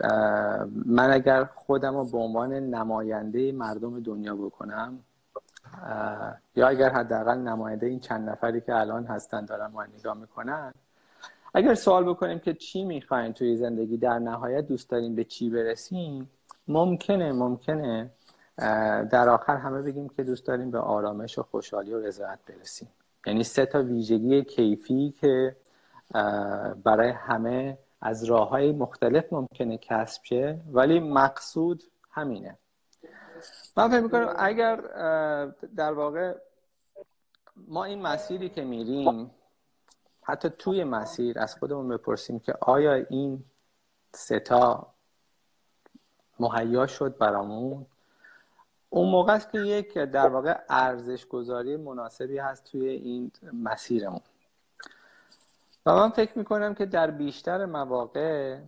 [0.86, 4.98] من اگر خودم رو به عنوان نماینده مردم دنیا بکنم
[6.56, 10.74] یا اگر حداقل نماینده این چند نفری که الان هستن دارن ما نگاه می‌کنن
[11.54, 16.30] اگر سوال بکنیم که چی می‌خواین توی زندگی در نهایت دوست داریم به چی برسیم
[16.68, 18.10] ممکنه ممکنه.
[19.10, 22.88] در آخر همه بگیم که دوست داریم به آرامش و خوشحالی و رضایت برسیم.
[23.26, 25.56] یعنی سه تا ویژگی کیفی که
[26.84, 32.58] برای همه از راه های مختلف ممکنه کسب شه ولی مقصود همینه.
[33.76, 34.76] من فکر می‌کنم اگر
[35.76, 36.34] در واقع
[37.56, 39.30] ما این مسیری که میریم
[40.22, 43.44] حتی توی مسیر از خودمون بپرسیم که آیا این
[44.14, 44.95] ستا
[46.40, 47.86] مهیا شد برامون.
[48.90, 54.20] اون موقع است که یک در واقع ارزش گذاری مناسبی هست توی این مسیرمون.
[55.86, 58.58] و من فکر می‌کنم که در بیشتر مواقع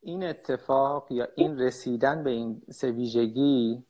[0.00, 3.84] این اتفاق یا این رسیدن به این سه ویژگی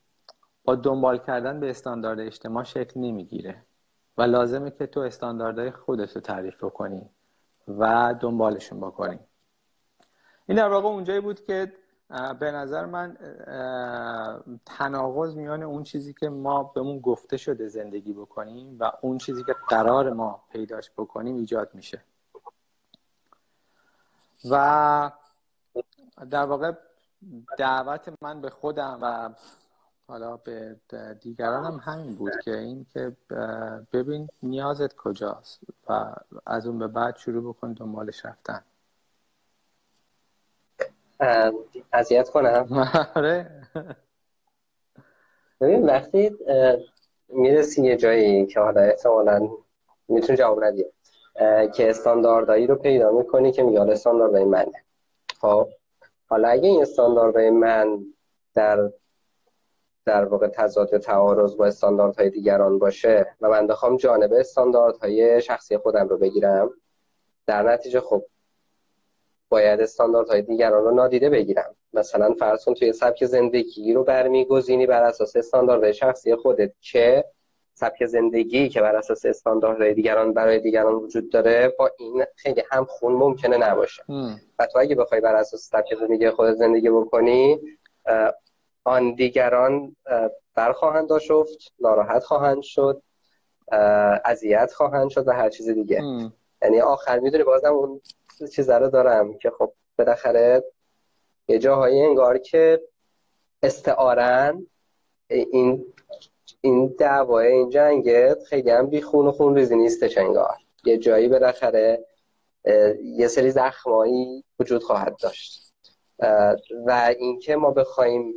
[0.65, 3.63] با دنبال کردن به استاندارد اجتماع شکل نمی‌گیره
[4.19, 7.11] و لازمه که تو استانداردهای خودت رو تعریف کنی
[7.69, 9.19] و دنبالشون بکنی.
[10.47, 11.73] این در واقع اونجایی بود که
[12.41, 13.17] به نظر من
[14.67, 19.55] تناقض میان اون چیزی که ما بهمون گفته شده زندگی بکنیم و اون چیزی که
[19.69, 22.05] قرار ما پیداش بکنیم ایجاد میشه.
[24.51, 25.11] و
[26.31, 26.73] در واقع
[27.59, 29.31] دعوت من به خودم و
[30.09, 30.77] حالا به
[31.21, 33.17] دیگران هم همین بود که این که
[33.93, 36.15] ببین نیازت کجاست و
[36.47, 38.63] از اون به بعد شروع بکن دنبالش رفتن.
[41.93, 42.89] اذیت کنم.
[43.15, 43.51] آره.
[45.61, 46.31] ببین وقتی
[47.29, 49.49] می‌رسی یه جایی که حالا احتمالا
[50.09, 50.85] می‌تونی جواب ندی
[51.75, 54.85] که استانداردهایی رو پیدا می‌کنی که میگه استانداردهای منه
[55.41, 55.69] خب؟
[56.29, 58.05] حالا اگه این استانداردهای من
[58.55, 58.91] در
[60.05, 65.79] در واقع تضاد یا تعارض با استانداردهای دیگران باشه و من بخوام جانب استانداردهای شخصی
[65.79, 66.71] خودم رو بگیرم
[67.47, 68.25] در نتیجه خب
[69.49, 71.75] باید استانداردهای دیگران رو نادیده بگیرم.
[71.93, 77.25] مثلا فرض کن توی سبک زندگی رو برمیگزینی بر اساس استانداردهای شخصی خودت که
[77.75, 82.85] سبک زندگی که بر اساس استانداردهای دیگران برای دیگران وجود داره با این خیلی هم
[82.85, 84.03] خون ممکنه نباشه.
[84.59, 87.61] و تو اگه بخوای بر اساس سبک زندگی خودت زندگی بکنی
[88.85, 89.97] آن دیگران
[90.55, 91.31] برخواهند داشت
[91.81, 93.03] ناراحت خواهند شد
[94.25, 96.03] اذیت خواهند شد و هر چیز دیگه.
[96.63, 98.01] یعنی آخر می‌دونی بازم اون
[98.47, 100.65] چیز رو دارم که خب بالاخره
[101.49, 102.83] یه جاهایی انگار که
[103.63, 104.67] استعارن
[105.29, 105.85] این
[106.61, 110.57] این دعوای این جنگت خیلی هم بی خون و خون ریزی نیستش انگار.
[110.85, 112.05] یه جایی بالاخره
[113.03, 115.73] یه سری زخمایی وجود خواهد داشت.
[116.87, 118.35] و اینکه ما بخوایم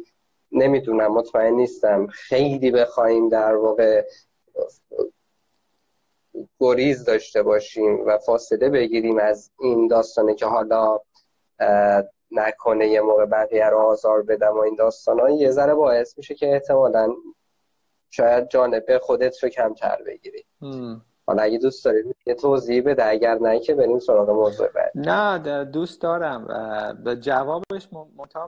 [0.51, 4.05] نمی‌دونم مطمئن نیستم خیلی بخوایم در واقع
[6.59, 10.99] گریز داشته باشیم و فاصله بگیریم از این داستانه که حالا
[12.31, 16.35] نکنه یه موقع بقیه رو آزار بدم و این داستان ها یه ذره باعث میشه
[16.35, 17.13] که احتمالا
[18.09, 20.45] شاید جانبه خودت رو کمتر بگیری.
[21.27, 25.65] حالا اگه دوست دارید یه توضیح بده اگر نه که بریم سراغ موضوع بعد نه
[25.65, 26.47] دوست دارم.
[27.03, 27.89] به جوابش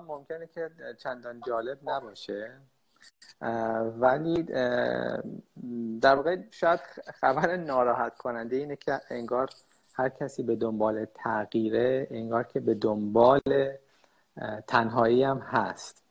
[0.08, 0.70] ممکنه که
[1.04, 2.52] چندان جالب نباشه.
[4.00, 4.44] ولی
[6.02, 6.80] در واقع شاید
[7.14, 9.50] خبر ناراحت کننده اینه که انگار
[9.94, 13.42] هر کسی به دنبال تغییره انگار که به دنبال
[14.68, 16.04] تنهایی هم هست.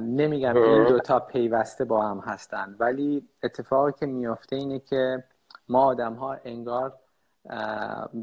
[0.00, 5.24] نمیگم این دوتا پیوسته با هم هستن ولی اتفاقی که میافته اینه که
[5.68, 6.98] ما آدم ها انگار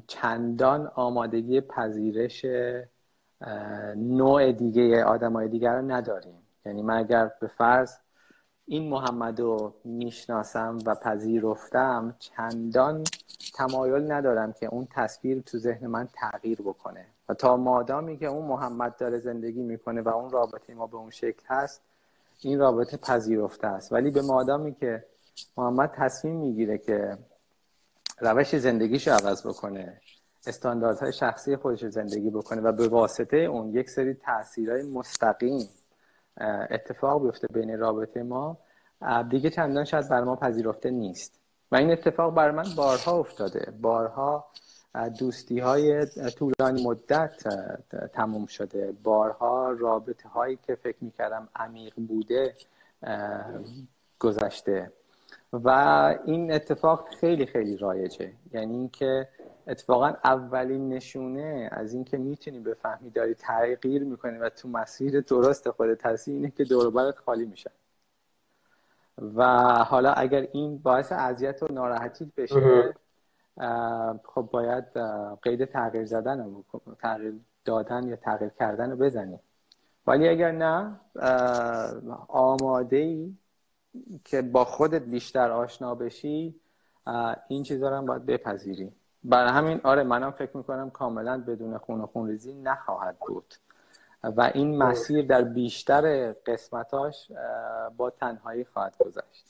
[0.07, 2.45] چندان آمادگی پذیرش
[3.95, 6.42] نوع دیگه آدم های دیگر رو نداریم.
[6.65, 7.93] یعنی من اگر به فرض
[8.65, 13.03] این محمد رو می‌شناسم و پذیرفتم چندان
[13.53, 17.05] تمایل ندارم که اون تصویر تو ذهن من تغییر بکنه.
[17.29, 21.09] و تا مادامی که اون محمد داره زندگی می‌کنه و اون رابطه ما به اون
[21.09, 21.81] شکل هست
[22.41, 23.93] این رابطه پذیرفته است.
[23.93, 25.05] ولی به مادامی که
[25.57, 27.17] محمد تصمیم می‌گیره که
[28.19, 30.01] روش زندگیش عوض بکنه
[30.47, 35.69] استانداردهای شخصی خودش زندگی بکنه و به واسطه اون یک سری تاثیرهای مستقیم
[36.69, 38.57] اتفاق بیفته بین رابطه ما.
[39.29, 41.39] دیگه چندان شاید بر ما پذیرفته نیست.
[41.71, 43.73] و این اتفاق بر من بارها افتاده.
[43.81, 44.45] بارها
[45.19, 46.05] دوستی های
[46.37, 47.43] طولانی مدت
[48.13, 48.93] تموم شده.
[49.03, 52.53] بارها رابطه هایی که فکر می‌کردم عمیق بوده
[54.19, 54.91] گذشته.
[55.53, 55.69] و
[56.25, 58.33] این اتفاق خیلی خیلی رایجه.
[58.53, 59.27] یعنی اینکه
[59.67, 66.05] اتفاقا اولین نشونه از اینکه می‌تونی بفهمی داری تغییر می‌کنی و تو مسیر درست خودت
[66.05, 67.71] هستی اینه که دوربرت خالی میشه.
[69.35, 69.43] و
[69.83, 72.95] حالا اگر این باعث اذیت و ناراحتی بشه
[74.23, 74.97] خب باید
[75.41, 76.63] قید تغییر زدن
[76.99, 77.33] تغییر
[77.65, 79.39] دادن یا تغییر کردن رو بزنی.
[80.07, 80.99] ولی اگر نه
[82.27, 83.33] آماده ای
[84.23, 86.55] که با خودت بیشتر آشنا بشی
[87.47, 88.91] این چیزا رو هم باید بپذیری.
[89.23, 93.53] برای همین آره منم فکر می‌کنم کاملا بدون خون و خون ریزی نخواهد بود.
[94.23, 97.31] و این مسیر در بیشتر قسمتاش
[97.97, 99.45] با تنهایی خواهد گذشت.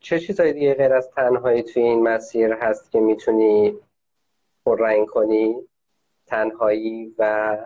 [0.00, 3.78] چه چیزایی دیگه غیر از تنهایی توی این مسیر هست که می‌تونی
[4.66, 5.56] پررنگ کنی؟
[6.26, 7.56] تنهایی و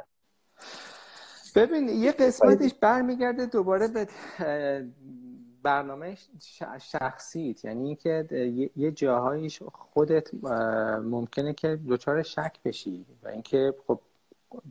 [1.57, 4.07] ببین یه قسمتش برمیگرده دوباره به
[5.64, 6.16] برنامه
[6.79, 8.27] شخصیت یعنی اینکه
[8.77, 10.44] یه جاهاییش خودت
[11.05, 14.00] ممکنه که دچار شک بشی و اینکه خب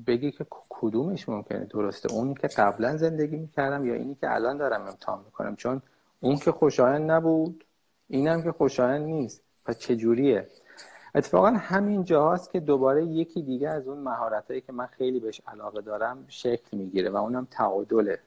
[0.08, 2.14] بگی که کدومش ممکنه درسته.
[2.14, 5.56] اونی که قبلا زندگی می‌کردم یا اینی که الان دارم امتحان می‌کنم.
[5.56, 5.82] چون
[6.20, 7.64] اون که خوشایند نبود
[8.10, 9.42] اینم که خوشایند نیست.
[9.66, 10.48] پس چجوریه؟
[11.16, 15.82] اتفاقا همین جاهاست که دوباره یکی دیگه از اون مهارتایی که من خیلی بهش علاقه
[15.82, 18.20] دارم شکل می‌گیره و اونم تعادله.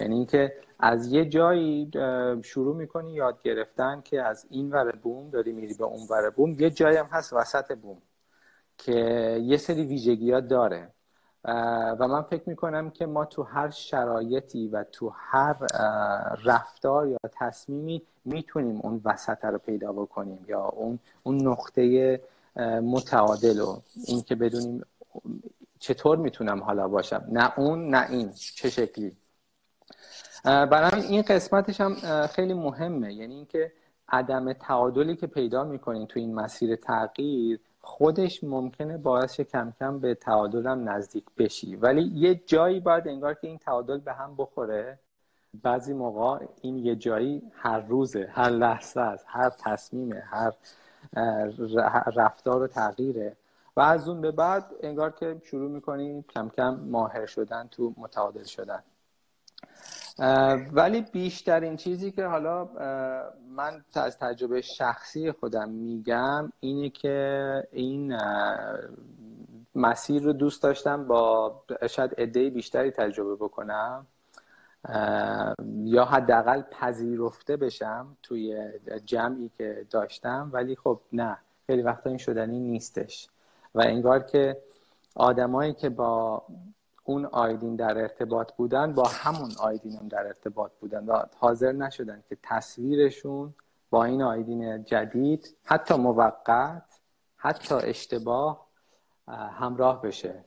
[0.00, 1.90] یعنی اینکه از یه جایی
[2.44, 6.50] شروع می‌کنی یاد گرفتن که از این ور بوم داری میری به اون ور بوم.
[6.50, 8.02] یه جایی هم هست وسط بوم
[8.78, 8.92] که
[9.42, 10.90] یه سری ویژگی ها داره
[11.98, 15.56] و من فکر می‌کنم که ما تو هر شرایطی و تو هر
[16.44, 22.20] رفتار یا تصمیمی می‌تونیم اون وسط رو پیدا بکنیم یا اون اون نقطه
[22.82, 24.84] متعادل و این که بدونیم
[25.78, 27.24] چطور می‌تونم حالا باشم.
[27.28, 28.32] نه اون نه این.
[28.32, 29.16] چه شکلی؟
[30.44, 31.94] برای این قسمتش هم
[32.26, 33.14] خیلی مهمه.
[33.14, 33.72] یعنی اینکه
[34.08, 40.14] عدم تعادلی که پیدا می‌کنین تو این مسیر تغییر خودش ممکنه باعث کم کم به
[40.14, 41.76] تعادل هم نزدیک بشی.
[41.76, 44.98] ولی یه جایی باید انگار که این تعادل به هم بخوره.
[45.62, 50.52] بعضی موقع این یه جایی هر روزه هر لحظه است هر تصمیمه هر
[52.16, 53.36] رفتار و تغییره.
[53.76, 58.44] و از اون به بعد انگار که شروع می‌کنی کم کم ماهر شدن تو متعادل
[58.44, 58.82] شدن.
[60.72, 62.64] ولی بیشترین چیزی که حالا
[63.56, 68.18] من از تجربه شخصی خودم میگم اینه که این
[69.74, 71.54] مسیر رو دوست داشتم با
[71.90, 74.06] شاید عده بیشتری تجربه بکنم
[75.84, 78.70] یا حداقل پذیرفته بشم توی
[79.04, 83.28] جمعی که داشتم ولی خب نه خیلی وقتا این شدنی نیستش.
[83.74, 84.62] و انگار که
[85.14, 86.42] آدمایی که با
[87.08, 92.22] اون آیدین در ارتباط بودن با همون آیدین هم در ارتباط بودن و حاضر نشدن
[92.28, 93.54] که تصویرشون
[93.90, 96.82] با این آیدین جدید حتی موقت
[97.36, 98.66] حتی اشتباه
[99.28, 100.44] همراه بشه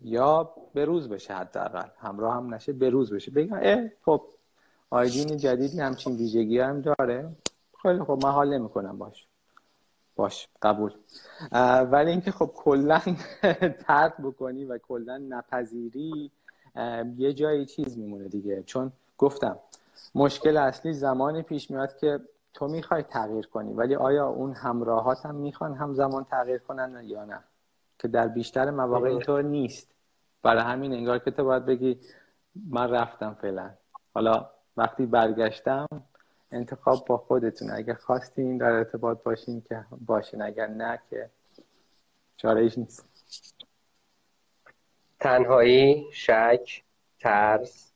[0.00, 1.88] یا به روز بشه حداقل.
[1.98, 3.30] همراه هم نشه به روز بشه.
[3.30, 4.20] بگم اه خب
[4.90, 7.36] آیدین جدیدی همچین ویژگی هم داره.
[7.82, 9.25] خیلی خب من حال نمی‌کنم باش.
[10.16, 10.94] باش قبول.
[11.90, 13.00] ولی اینکه خب کلا
[13.86, 16.30] ترک بکنی و کلا نپذیری
[17.16, 18.62] یه جایی چیز میمونه دیگه.
[18.62, 19.58] چون گفتم
[20.14, 22.20] مشکل اصلی زمانی پیش میاد که
[22.54, 27.40] تو می‌خوای تغییر کنی ولی آیا اون همراهات هم می‌خوان همزمان تغییر کنن یا نه؟
[27.98, 29.94] که در بیشتر مواقع اینطور نیست.
[30.42, 32.00] برای همین انگار که تو باید بگی
[32.70, 33.70] من رفتم فعلا.
[34.14, 35.86] حالا وقتی برگشتم
[36.52, 41.30] انتخاب با خودتون اگر خواستین در ارتباط باشین که باشین اگر نه که
[42.36, 43.04] چاره ایش نیست.
[45.20, 46.82] تنهایی شک
[47.20, 47.92] ترس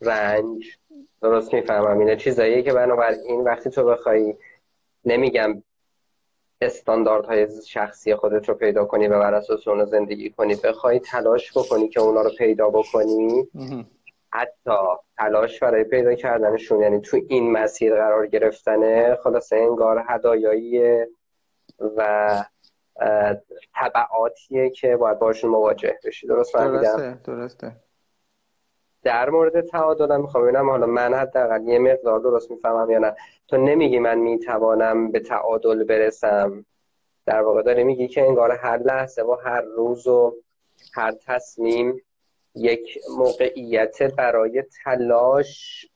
[0.00, 0.78] رنج.
[1.22, 1.98] درست می‌فهمم.
[1.98, 4.36] اینه چیزاییه که بنابراین وقتی تو بخوای
[5.04, 5.62] نمیگم
[6.60, 10.54] استانداردهای شخصی خودت رو پیدا کنی و بر اساس اون زندگی کنی.
[10.54, 13.48] بخوای تلاش بکنی که اونا رو پیدا بکنی.
[14.32, 14.76] حتی
[15.18, 21.04] تلاش برای پیدا کردنشون یعنی تو این مسیر قرار گرفتنه خلاصه انگار هدایایی
[21.96, 22.44] و
[23.74, 26.26] طبعاتیه که باید باشون مواجه بشی.
[26.26, 27.72] درست درسته درسته.
[29.02, 33.16] در مورد تعادلم می‌خوام ببینم حالا من حداقل یه مقدار درست می‌فهمم یا نه؟
[33.48, 36.64] تو نمیگی من می‌توانم به تعادل برسم.
[37.26, 40.36] در واقع داری میگی که انگار هر لحظه و هر روز و
[40.94, 42.02] هر تصمیم
[42.54, 45.86] یک موقعیت برای تلاش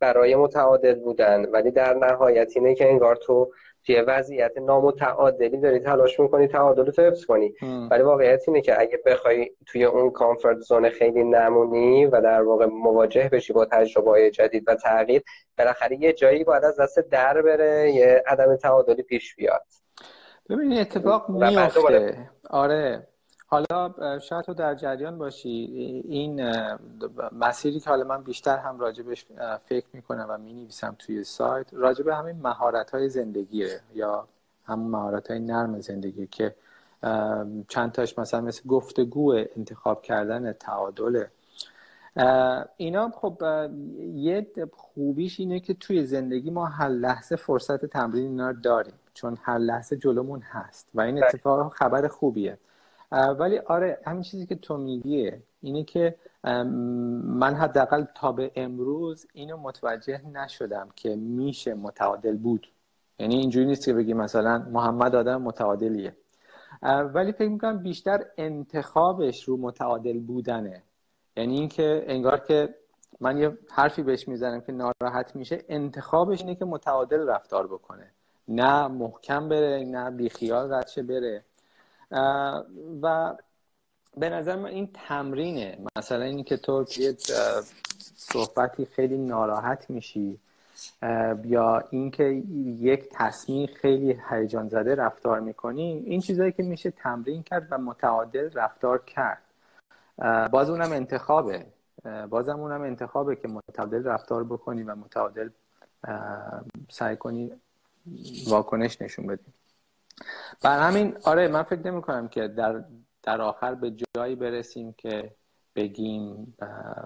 [0.00, 1.44] برای متعادل بودن.
[1.44, 3.52] ولی در نهایت اینه که انگار تو
[3.86, 7.54] توی وضعیت نامتعادلی داری تلاش می‌کنی تعادل رو حفظ کنی.
[7.90, 12.66] ولی واقعیت اینه که اگه بخوای توی اون کامفورت زون خیلی نمونی و در واقع
[12.66, 15.22] مواجه بشی با تجربه جدید و تغییر
[15.58, 19.64] بالاخره یه جایی باید از دست در بره یه عدم تعادلی پیش بیاد.
[20.50, 23.08] ببینید اتفاق میفته آره.
[23.52, 25.48] حالا شاید تو در جریان باشی.
[26.08, 26.52] این
[27.32, 29.26] مسیری که حالا من بیشتر هم راجبش
[29.64, 34.28] فکر می‌کنم و می‌نویسم توی سایت راجب همین مهارت های زندگیه یا
[34.64, 36.54] همون مهارت های نرم زندگی که
[37.68, 41.30] چند تاش مثلا مثل گفتگو انتخاب کردن تعادله
[42.76, 43.42] اینا خب
[44.14, 49.38] یه خوبیش اینه که توی زندگی ما هر لحظه فرصت تمرین اینا رو داریم چون
[49.42, 52.58] هر لحظه جلومون هست و این اتفاق خبر خوبیه.
[53.12, 56.14] ولی آره همین چیزی که تو میگیه اینه که
[57.24, 62.68] من حداقل تا به امروز اینو متوجه نشدم که میشه متعادل بود.
[63.18, 66.16] یعنی اینجوری نیست که بگی مثلا محمد آدم متعادلیه.
[67.14, 70.82] ولی فکر می‌کنم بیشتر انتخابش رو متعادل بودنه.
[71.36, 72.74] یعنی اینکه انگار که
[73.20, 78.10] من یه حرفی بهش می‌زنم که ناراحت میشه انتخابش اینه که متعادل رفتار بکنه.
[78.48, 81.44] نه محکم بره نه بیخیال ردشه بره.
[83.02, 83.34] و
[84.16, 85.78] به نظر من این تمرینه.
[85.96, 87.16] مثلا اینی که تو یه
[88.16, 90.38] صحبتی خیلی ناراحت میشی
[91.44, 92.24] یا اینکه
[92.78, 98.50] یک تصمیم خیلی هیجان زده رفتار می‌کنی این چیزایی که میشه تمرین کرد و متعادل
[98.54, 99.42] رفتار کرد.
[100.50, 101.66] باز اونم انتخابه.
[102.30, 105.48] بازم اونم انتخابه که متعادل رفتار بکنی و متعادل
[106.90, 107.52] سعی کنی
[108.48, 109.52] واکنش نشون بدی.
[110.62, 112.84] بر همین آره من فکر نمی کنم که در,
[113.22, 115.34] در آخر به جایی برسیم که
[115.76, 116.56] بگیم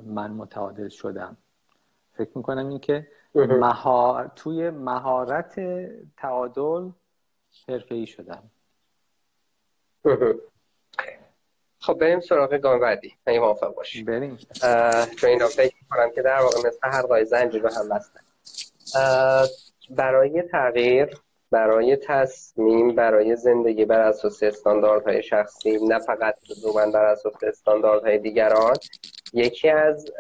[0.04, 1.36] من متعادل شدم.
[2.12, 4.32] فکر می‌کنم این که مهار...
[4.36, 5.60] توی مهارت
[6.16, 6.90] تعادل
[7.90, 8.50] ای شدم.
[11.78, 14.04] خب بریم سراغ گام بعدی اگه موافق باشی.
[14.04, 14.38] بریم.
[15.16, 18.20] چون اینا فکر کنم که در واقع مثل هر قای زنجیر رو هم بستن
[19.90, 21.16] برای تغییر
[21.50, 28.76] برای تصمیم برای زندگی بر اساس استانداردهای شخصی نه فقط لزوما بر اساس استانداردهای دیگران
[29.32, 30.10] یکی از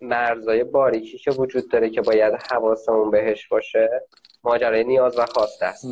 [0.00, 4.02] مرزهای باریکی که وجود داره که باید حواسمون بهش باشه
[4.44, 5.84] ماجرای نیاز و خواسته است.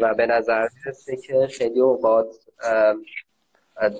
[0.00, 2.36] و به نظر می‌رسه که خیلی اوقات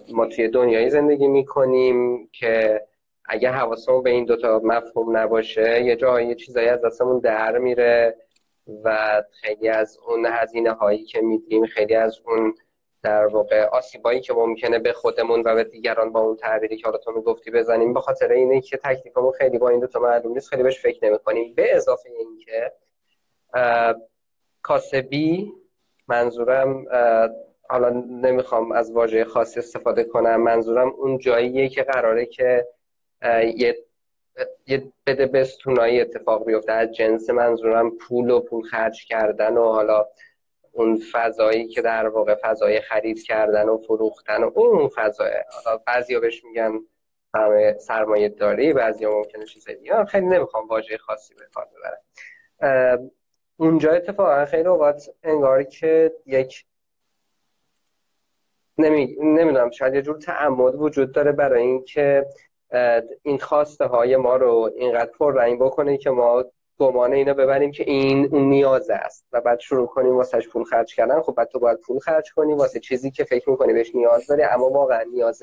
[0.09, 2.82] ما توی دنیای زندگی می‌کنیم که
[3.24, 8.16] اگه حواسمون به این دوتا مفهوم نباشه یه جایی چیزایی از دستمون در میره.
[8.84, 12.54] و خیلی از اون هزینه هایی که میدیم خیلی از اون
[13.02, 16.98] در واقع آسیبایی که ممکنه به خودمون و به دیگران با اون تعبیری که حالا
[16.98, 17.94] تو می‌گفتی بزنیم.
[17.94, 21.06] به خاطر اینه که تکلیفمون خیلی با این دو تا معلوم نیست خیلی بهش فکر
[21.06, 21.54] نمی‌کنیم.
[21.54, 22.72] به اضافه اینکه
[24.62, 25.52] کاسبی
[26.08, 26.86] منظورم
[27.68, 30.42] حالا نمی‌خوام از واژه خاصی استفاده کنم.
[30.42, 32.68] منظورم اون جاییه که قراره که
[33.56, 33.84] یه
[34.66, 36.72] یه بده بستونایی اتفاق بیفته.
[36.72, 40.07] از جنس منظورم پول و پول خرج کردن و حالا
[40.72, 46.20] اون فضایی که در واقع فضای خرید کردن و فروختن و اون فضای حالا بعضیا
[46.20, 46.80] بهش میگن
[47.78, 50.05] سرمایه داری بعضیا ممکنه چیز دیگه.
[50.05, 53.11] خیلی نمی‌خوام واژه خاصی به کار ببرم.
[53.57, 56.64] اونجا اتفاقا خیلی اوقات انگار که یک
[58.78, 59.16] نمی...
[59.20, 62.26] نمی‌دونم شاید یه جور تعمد وجود داره برای اینکه
[63.22, 66.45] این خواسته های ما رو اینقدر پررنگ بکنه که ما
[66.79, 69.27] گمان اینو ببریم که این اون نیاز است.
[69.33, 71.20] و بعد شروع کنیم واسهش پول خرج کردن.
[71.20, 74.43] خب بعد تو باید پول خرج کنی واسه چیزی که فکر می‌کنی بهش نیاز داری
[74.43, 75.43] اما واقعا نیاز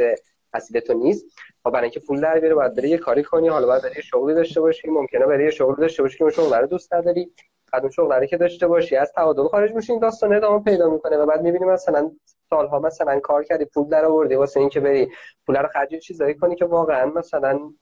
[0.54, 1.26] اصیل تو نیست.
[1.64, 3.48] خب برای اینکه پول در بیاره باید بری یه کاری کنی.
[3.48, 4.90] حالا باید بری شغلی داشته باشی.
[4.90, 7.32] ممکنه بری یه شغلی داشته باشی که اون شغل رو دوست نداری.
[7.74, 11.26] بعد اون شغل که داشته باشی از تعادل خارج میشین داستان ادامه پیدا می‌کنه و
[11.26, 12.12] بعد می‌بینی مثلا
[12.52, 15.12] سالها مثلا کار کردی پول در آوردی واسه اینکه بری
[15.45, 17.74] پول رو خرج چیزایی کنی که واقعا مثلا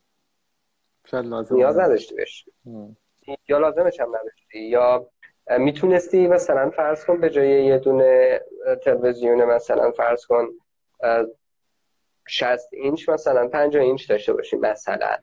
[1.13, 2.45] لازم نیاز نداشتی بهش
[3.47, 5.09] یا لازمش هم نداشتی یا
[5.57, 8.41] می‌تونستی مثلا فرض کن به جای یه دونه
[8.83, 10.47] تلویزیون مثلا فرض کن
[12.27, 15.15] 60 اینچ مثلا 50 اینچ داشته باشی مثلا.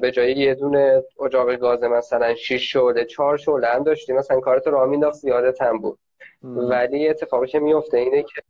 [0.00, 4.66] به جای یه دونه اجاق گاز مثلا 6 شعله 4 شعله هم داشتی مثلا کارت
[4.66, 5.98] رو مینداخت زیادت هم بود.
[6.42, 8.42] ولی اتفاقی که میفته اینه که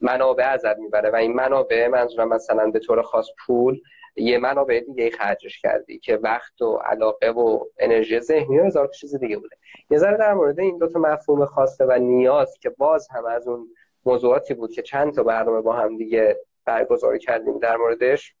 [0.00, 3.80] منابع ازت می‌بره و این منابع منظورم مثلا به طور خاص پول
[4.16, 9.14] یه منابع دیگه خرجش کردی که وقت و علاقه و انرژی ذهنی و هزار چیز
[9.14, 9.56] دیگه بوده.
[9.90, 13.48] یه ذره در مورد این دو تا مفهوم خواسته و نیاز که باز هم از
[13.48, 13.68] اون
[14.04, 18.34] موضوعاتی بود که چند تا برنامه با هم دیگه برگزار کردیم در موردش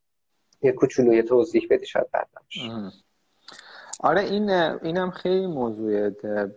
[0.62, 2.70] یه کوچولو توضیح بدی شاید بعدش
[4.00, 6.10] آره این اینم خیلی موضوعه.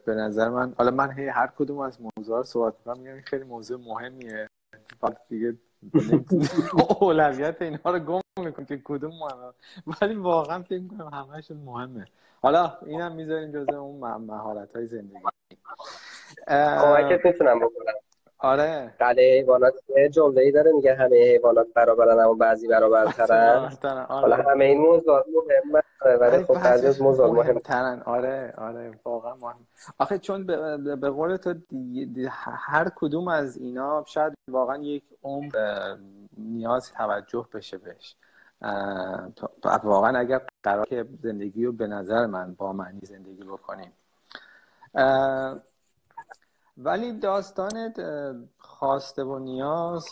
[0.05, 3.23] به نظر من حالا من هی هر کدوم از موضوع رو صحبت می‌کنم میگم این
[3.23, 4.47] خیلی موضوع مهمیه.
[5.29, 5.55] دیگه
[7.01, 9.53] اولویت اینها رو گم می‌کنم که کدوم مهمه.
[10.01, 12.05] ولی واقعا فکر می‌کنم همهشون مهمه.
[12.41, 15.19] حالا اینم می‌ذاریم جزء اون مهارت های زندگی
[16.47, 17.93] کمکت می‌تونم بکنم.
[18.39, 18.93] آره.
[18.99, 23.77] قله حیوانات یه جمله ای داره میگه همه حیوانات برابرن اما بعضی برابرترن.
[24.09, 25.83] حالا همه این موضوعات مهمه
[26.19, 28.01] ولی خب بعضی از موضوعات مهمترن.
[28.05, 29.67] آره آره واقعا مهم.
[29.99, 31.55] آخه چون به, به قول تو
[32.41, 35.51] هر کدوم از اینا شاید واقعا یک عمر
[36.37, 38.15] نیاز توجه بشه بهش.
[39.83, 43.91] واقعا اگر قرار که زندگی رو به نظر من با معنی زندگی بکنیم.
[46.77, 47.93] ولی داستان
[48.57, 50.05] خواسته و نیاز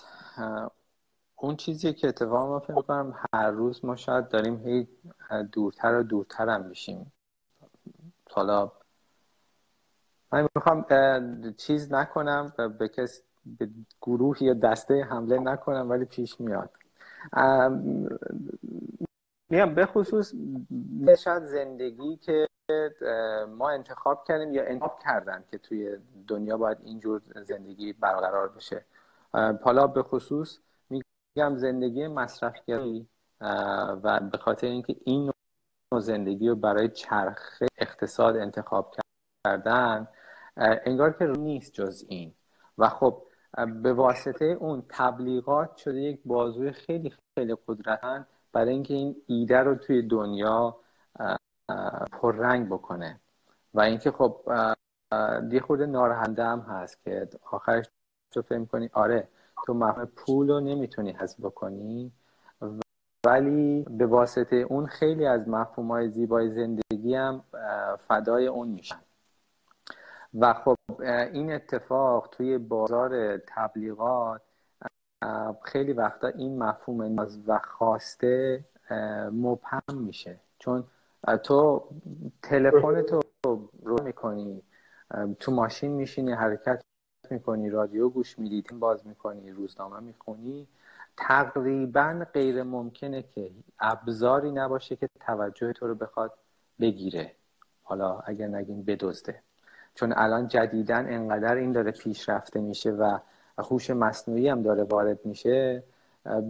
[1.36, 4.88] اون چیزی که اتفاق ما فکر کنم هر روز ما شاید داریم هی
[5.52, 7.14] دورتر و دورتر هم میشیم.
[8.32, 8.72] حالا
[10.32, 10.86] من می‌خوام
[11.58, 13.70] چیز نکنم به کس به
[14.02, 16.70] گروه یا دسته حمله نکنم ولی پیش میاد.
[19.50, 20.34] میگم به خصوص
[21.20, 22.48] شاید زندگی که
[23.50, 25.98] ما انتخاب کردیم یا انتخاب کردن که توی
[26.28, 28.86] دنیا باید اینجور زندگی برقرار بشه.
[29.64, 30.60] حالا به خصوص
[30.90, 33.08] میگم زندگی مصرفگری
[34.04, 35.32] و به خاطر اینکه این
[35.92, 38.96] نوع زندگی رو برای چرخ اقتصاد انتخاب
[39.46, 40.08] کردن
[40.58, 42.34] انگار که نیست جز این.
[42.78, 43.24] و خب
[43.82, 49.76] به واسطه اون تبلیغات شده یک بازوی خیلی خیلی قدرتمند برای اینکه این ایده رو
[49.76, 50.83] توی دنیا
[52.24, 53.20] پررنگ بکنه.
[53.74, 54.42] و اینکه خب
[55.52, 57.86] یه خود ناراحنده هم هست که آخرش
[58.32, 59.28] تو فهم کنی آره
[59.66, 62.12] تو مفهوم پول رو نمی‌تونی حذف بکنی.
[63.26, 67.44] ولی به واسطه اون خیلی از مفهوم های زیبای زندگی هم
[68.08, 69.02] فدای اون میشن.
[70.40, 70.78] و خب
[71.34, 74.42] این اتفاق توی بازار تبلیغات
[75.64, 77.16] خیلی وقتا این مفهوم
[77.48, 78.66] و خواسته
[79.32, 80.40] مبهم میشه.
[80.60, 80.84] چون
[81.44, 81.88] تو
[82.42, 83.22] تلفن تو
[83.84, 84.62] رو می‌کنی
[85.40, 86.82] تو ماشین میشینی حرکت
[87.30, 90.68] می‌کنی رادیو گوش میدی باز می‌کنی روزنامه می‌خونی.
[91.18, 96.34] تقریبا غیر ممکنه که ابزاری نباشه که توجه تو رو بخواد
[96.80, 97.32] بگیره.
[97.84, 99.42] حالا اگر نگیم بدزده.
[99.96, 103.18] چون الان جدیدا انقدر این داره پیشرفته میشه و
[103.58, 105.84] هوش مصنوعی هم داره وارد میشه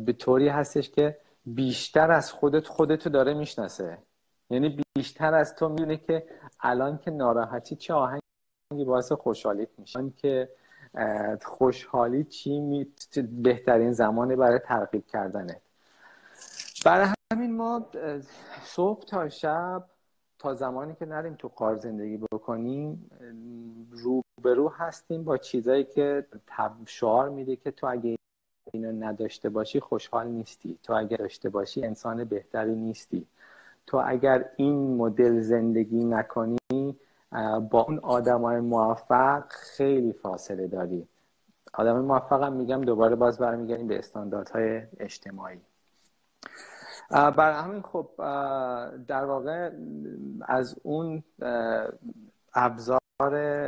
[0.06, 3.98] به طوری هستش که بیشتر از خودت خودتو داره می‌شناسه.
[4.54, 6.28] یعنی بیشتر از تو می‌دونه که
[6.60, 10.10] الان که ناراحتی چه آهنگی باعث خوشحالیت میشه.
[10.18, 10.50] که
[11.42, 12.88] خوشحالی چی می...
[13.32, 15.62] بهترین زمانه برای ترغیب کردنه
[16.86, 17.90] برای همین ما
[18.64, 19.84] صبح تا شب
[20.40, 23.10] تا زمانی که نریم تو کار زندگی بکنیم
[23.92, 26.26] رو به رو هستیم با چیزایی که
[26.86, 28.16] شعار میده که تو اگه
[28.74, 30.80] اینو نداشته باشی خوشحال نیستی.
[30.84, 33.28] تو اگه داشته باشی انسان بهتری نیستی.
[33.88, 36.98] تو اگر این مدل زندگی نکنی
[37.70, 41.08] با اون آدم های موفق خیلی فاصله داری.
[41.74, 45.60] آدم موفق هم میگم دوباره باز برمیگردیم به استانداردهای اجتماعی.
[47.10, 48.10] برای همین خب
[49.08, 49.72] در واقع
[50.42, 51.24] از اون
[52.54, 53.00] ابزار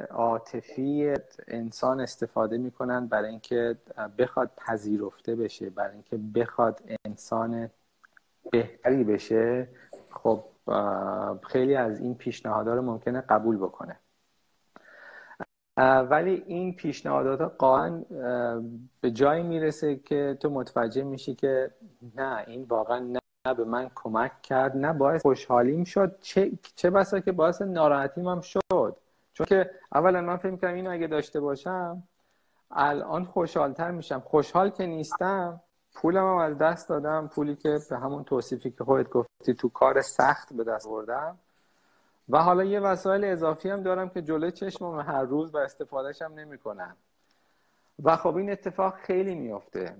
[0.09, 1.13] عاطفی
[1.47, 3.77] انسان استفاده می‌کنن برای اینکه
[4.17, 7.69] بخواد پذیرفته بشه برای اینکه بخواد انسان
[8.51, 9.67] بهتری بشه.
[10.15, 10.43] خب
[11.43, 13.99] خیلی از این پیشنهادها رو ممکنه قبول بکنه.
[16.09, 18.03] ولی این پیشنهادات قاعا
[19.01, 21.71] به جایی می‌رسه که تو متوجه میشی که
[22.15, 23.19] نه این واقعا نه
[23.53, 26.17] به من کمک کرد نه باعث خوشحالیم شد.
[26.21, 28.97] چه, چه بسا که باعث ناراحتیم هم شد.
[29.33, 32.03] چون که اولا من فکر کنم اینو اگه داشته باشم
[32.71, 34.19] الان خوشحالتر میشم.
[34.19, 35.61] خوشحال که نیستم
[35.95, 37.27] پولم هم از دست دادم.
[37.27, 41.37] پولی که به همون توصیفی که خودت گفتی تو کار سخت به دست بردم
[42.29, 46.33] و حالا یه وسایل اضافی هم دارم که جلوی چشمم هر روز و استفادهش هم
[46.33, 46.95] نمی کنم
[48.03, 49.95] و خب این اتفاق خیلی میافته.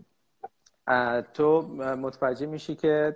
[1.33, 3.15] تو متوجه میشی که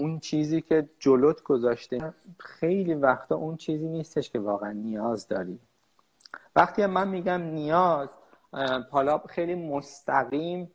[0.00, 5.58] اون چیزی که جلوت گذاشته خیلی وقتا اون چیزی نیستش که واقعا نیاز داری.
[6.56, 8.08] وقتی من میگم نیاز
[8.90, 10.70] حالا خیلی مستقیم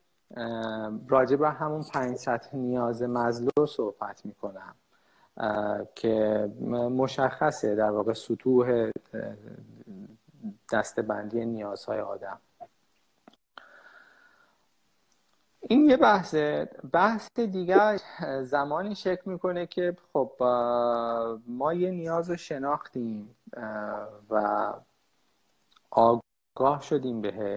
[1.08, 4.74] راجع به همون پنج سطح نیاز مزلو صحبت می‌کنم
[5.94, 6.48] که
[6.90, 8.90] مشخصه در واقع سطوح
[10.72, 12.40] دستبندی نیازهای آدم.
[15.60, 16.68] این یه بحثه.
[16.92, 17.98] بحث دیگر
[18.42, 20.32] زمانی شکل می‌کنه که خب
[21.46, 23.36] ما یه نیاز رو شناختیم
[24.30, 24.72] و
[25.90, 27.56] آگاه شدیم بهه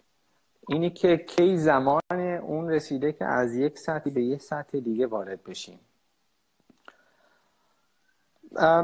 [0.68, 2.02] اینی که کی زمان
[2.42, 5.80] اون رسیده که از یک سطحی به یک سطح دیگه وارد بشیم.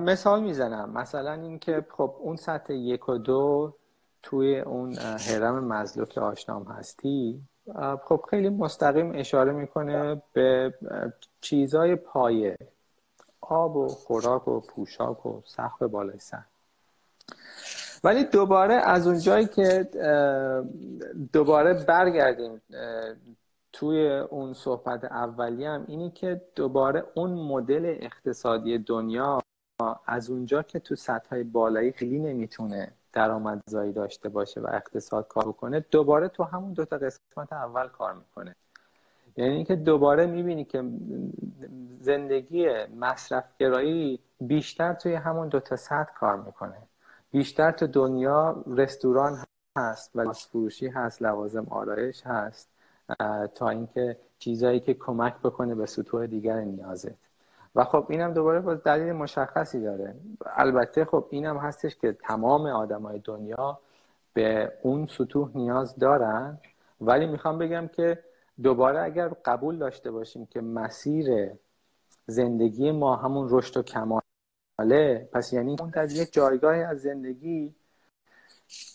[0.02, 0.90] مثال می‌زنم.
[0.94, 3.74] مثلا اینکه خب اون سطح یک و دو
[4.24, 7.42] توی اون هرم مزلوک آشنام هستی
[8.04, 10.74] خب خیلی مستقیم اشاره می‌کنه به
[11.42, 12.58] چیزای پایه.
[13.42, 16.44] آب و خوراک و پوشاک و سقف بالای سر.
[18.04, 19.90] ولی دوباره از اونجایی که
[21.34, 22.62] دوباره برگردیم
[23.74, 29.40] توی اون صحبت اولی هم اینی که دوباره اون مدل اقتصادی دنیا
[30.06, 35.48] از اونجا که تو سطح های بالایی خیلی نمی‌تونه درآمدزایی داشته باشه و اقتصاد کار
[35.48, 38.56] بکنه دوباره تو همون دوتا قسمت اول کار می‌کنه.
[39.38, 40.84] یعنی اینکه دوباره می‌بینی که
[42.00, 42.68] زندگی
[43.00, 46.78] مصرفگرایی بیشتر توی همون دوتا سطح کار می‌کنه.
[47.32, 49.44] بیشتر تو دنیا رستوران
[49.78, 52.70] هست و فروشی هست لوازم آرایش هست
[53.56, 57.30] تا اینکه چیزایی که کمک بکنه به سطوح دیگر نیازت.
[57.76, 60.16] و خب اینم دوباره باز دلیل مشخصی داره.
[60.46, 63.80] البته خب اینم هستش که تمام آدمای دنیا
[64.34, 66.58] به اون سطوح نیاز دارن.
[67.02, 68.20] ولی می‌خوام بگم که
[68.64, 71.52] دوباره اگر قبول داشته باشیم که مسیر
[72.26, 73.82] زندگی ما همون رشد و
[74.80, 77.76] کماله پس یعنی اون در یک جایگاهی از زندگی.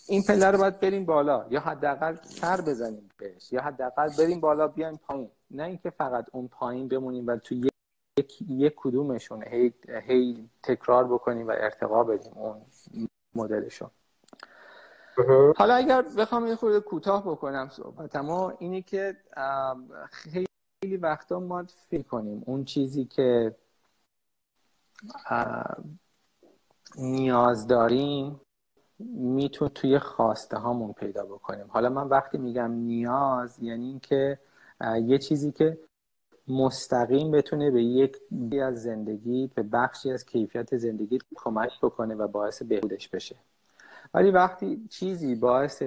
[0.07, 1.45] این پله رو باید بریم بالا.
[1.49, 3.53] یا حداقل سر بزنیم بهش.
[3.53, 5.29] یا حداقل بریم بالا بیایم پایین.
[5.51, 9.73] نه اینکه فقط اون پایین بمونیم و تو یک, یک کدومشون هی,
[10.07, 12.61] هی تکرار بکنیم و ارتقا بدیم اون
[13.35, 13.89] مدلشون
[15.57, 19.15] حالا اگر بخوام یه خورده کوتاه بکنم صحبت اما اینی که
[20.11, 23.55] خیلی وقتا ما فکر کنیم اون چیزی که
[26.97, 28.41] نیاز داریم
[29.09, 31.65] میتون توی خواسته هامون پیدا بکنیم.
[31.69, 34.39] حالا من وقتی میگم نیاز یعنی اینکه
[35.03, 35.77] یه چیزی که
[36.47, 38.17] مستقیم بتونه به یک
[38.61, 43.35] از زندگی به بخشی از کیفیت زندگی کمک بکنه و باعث بهبودش بشه.
[44.13, 45.83] ولی وقتی چیزی باعث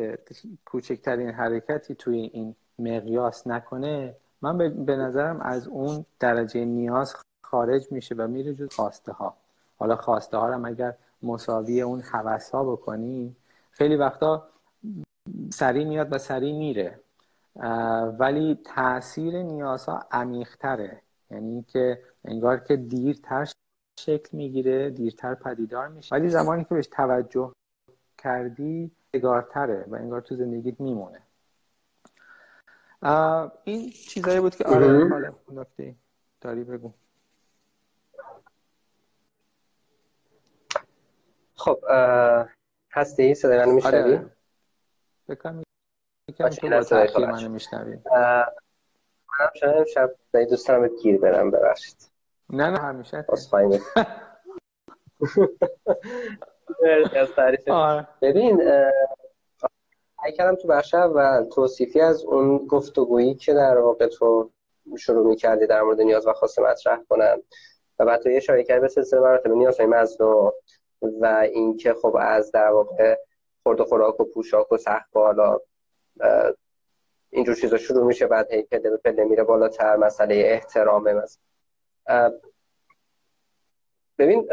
[0.64, 7.14] کوچکترین حرکتی توی این مقیاس نکنه من به نظرم از اون درجه نیاز
[7.50, 9.36] خارج میشه و میره جز خواسته ها
[9.78, 13.36] حالا خواسته ها هم اگر مساوی اون حوث ها بکنی
[13.70, 14.48] خیلی وقتا
[15.52, 17.00] سریع میاد و سریع میره.
[18.18, 21.02] ولی تاثیر نیازها عمیقتره.
[21.30, 23.52] یعنی که انگار که دیرتر
[24.00, 26.14] شکل می‌گیره دیرتر پدیدار میشه.
[26.14, 27.52] ولی زمانی که بهش توجه
[28.18, 31.22] کردی نگارتره و انگار تو زندگیت میمونه.
[33.64, 35.94] این چیزایی بود که آره نکته
[36.40, 36.92] داری بگو.
[41.58, 41.78] خب
[42.92, 44.30] هستی صدای من میشنوی؟ آره.
[45.44, 45.64] آره.
[46.28, 47.98] یکم تو با تاخیر منو میشنوی
[49.38, 50.10] منم شاید شب
[50.50, 52.10] دوست دارم گیر برم ببخشید
[52.50, 53.24] نه نه همیشه
[57.68, 58.08] آره.
[58.22, 58.60] ببین
[60.36, 64.50] کردم تو بخش اول توصیفی از اون گفتگویی که در واقع تو
[64.98, 67.38] شروع می‌کردی در مورد نیاز و خواست مطرح کنم
[67.98, 70.52] و بعد تو یه اشاره کردی به سلسله مراتب نیاز مزدو
[71.02, 73.18] و اینکه خب از در واقع
[73.62, 75.58] خورد و خوراک و پوشاک و سخت بالا
[77.30, 82.32] اینجور چیزا شروع میشه بعد هی پله به پله میره بالاتر مسئله احترامه مثلا.
[84.18, 84.48] ببین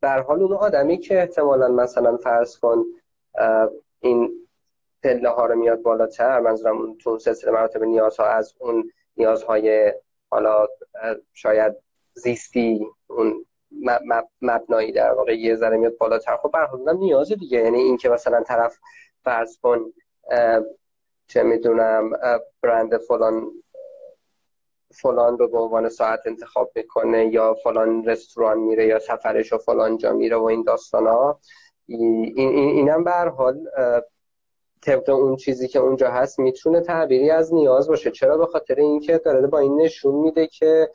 [0.00, 2.84] در حال اون آدمی که احتمالا مثلا فرض کن
[4.00, 4.48] این
[5.02, 9.94] پله ها رو میاد بالاتر منظورم تو سلسله مراتب نیازها از اون نیازهای
[10.30, 10.66] حالا
[11.34, 11.76] شاید
[12.14, 13.46] زیستی اون
[14.42, 16.36] مبنایی در واقع یه ذره میاد بالاتر.
[16.36, 17.58] خب برحال نیازه دیگه.
[17.58, 18.78] یعنی این که مثلا طرف
[19.24, 19.92] فرض کن
[21.28, 22.10] چه می‌دونم
[22.62, 23.50] برند فلان
[24.90, 29.98] فلان رو به عنوان ساعت انتخاب می‌کنه یا فلان رستوران میره یا سفرش رو فلان
[29.98, 31.40] جا میره و این داستان ها
[31.86, 33.66] این اینم به حال
[34.82, 38.10] طبق اون چیزی که اونجا هست می‌تونه تعبیری از نیاز باشه.
[38.10, 40.90] چرا؟ به خاطر اینکه داره با این نشون میده که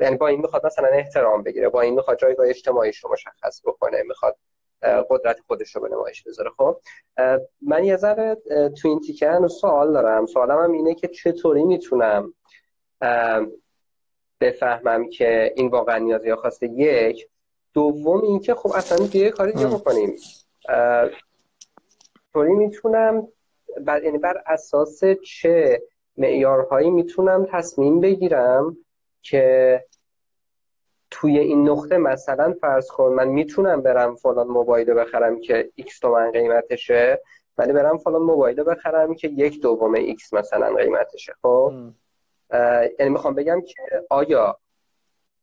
[0.00, 4.02] یعنی با این می‌خواد مثلا احترام بگیره با این می‌خواد جایگاه اجتماعیش رو مشخص بکنه
[4.02, 4.36] می‌خواد
[5.10, 6.50] قدرت خودش رو به نمایش بذاره.
[6.56, 6.80] خب
[7.62, 8.36] من یه ذره
[8.82, 10.26] تو این تیکه و سوال دارم.
[10.26, 12.34] سوالم هم اینه که چطوری می‌تونم
[14.40, 17.28] بفهمم که این واقعا نیازی خواسته یک.
[17.74, 20.16] دوم اینکه خب اصلا یه کاری دیگه بکنیم
[22.32, 23.28] طوری می‌تونم
[23.80, 25.82] بر یعنی بر اساس چه
[26.16, 28.76] معیارهایی می‌تونم تصمیم بگیرم
[29.30, 29.84] که
[31.10, 36.30] توی این نقطه مثلا فرض کن من می‌تونم برم فلان موبایل بخرم که x تومن
[36.30, 37.22] قیمتشه
[37.58, 41.34] ولی برم فلان موبایل بخرم که یک دوم x مثلا قیمتشه.
[41.42, 41.72] خب؟
[42.98, 44.58] یعنی می‌خوام بگم که آیا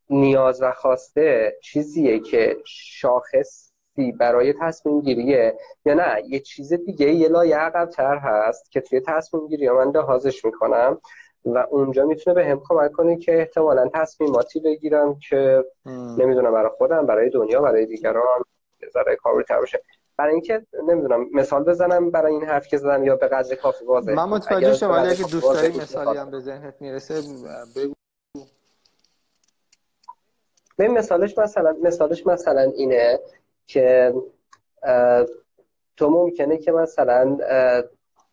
[0.09, 7.27] نیاز و خواسته چیزیه که شاخصی برای تصمیم گیریه یا نه؟ یه چیز دیگه یه
[7.27, 11.01] لایه عقبتر هست که توی تصمیم گیری من لحاظش می‌کنم.
[11.45, 15.65] و اونجا می‌تونه به هم کمک کنه که احتمالا تصمیماتی بگیرم که
[16.17, 18.43] نمی‌دونم برای خودم برای دنیا برای دیگران
[18.93, 19.81] ذره کاربردتر باشه.
[20.17, 24.13] برای اینکه نمی‌دونم مثال بزنم برای این حرف که زدم یا به قدر کافی واضح
[24.13, 27.21] من متوجه شدم ولی اگه دوست داری مثالی هم به ذهنت می‌رسه
[27.75, 27.93] بگو.
[30.77, 33.19] به مثالش مثلا مثالش مثلا اینه
[33.67, 34.13] که
[35.97, 37.37] تو ممکنه که مثلا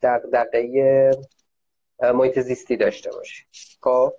[0.02, 1.10] دقیقه
[2.03, 3.44] محیط زیستی داشته باشی.
[3.80, 4.12] خب؟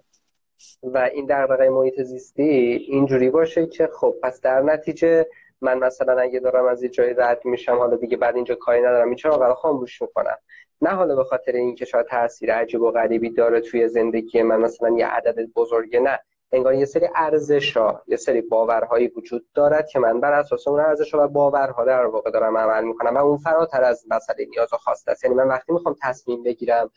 [0.84, 2.44] و این دغدغه محیط زیستی
[2.88, 5.28] اینجوری باشه که خب پس در نتیجه
[5.62, 9.08] من مثلا اگه دارم از یه جای رد میشم حالا دیگه بعد اینجا کاری ندارم
[9.08, 10.38] این چرا خاموش می‌کنم؟
[10.82, 14.90] نه حالا به خاطر اینکه شاید تاثیر عجیب و غریبی داره توی زندگی من مثلا
[14.90, 16.20] یه عدد بزرگه نه.
[16.54, 20.80] انگار یه سری ارزش ها یه سری باورهایی وجود دارد که من بر اساس اون
[20.80, 23.16] ارزش ها و باورها در واقع دارم عمل می‌کنم.
[23.16, 25.24] و اون فراتر از مسئله نیاز و خواسته است.
[25.24, 26.90] یعنی من وقتی می‌خوام تصمیم بگیرم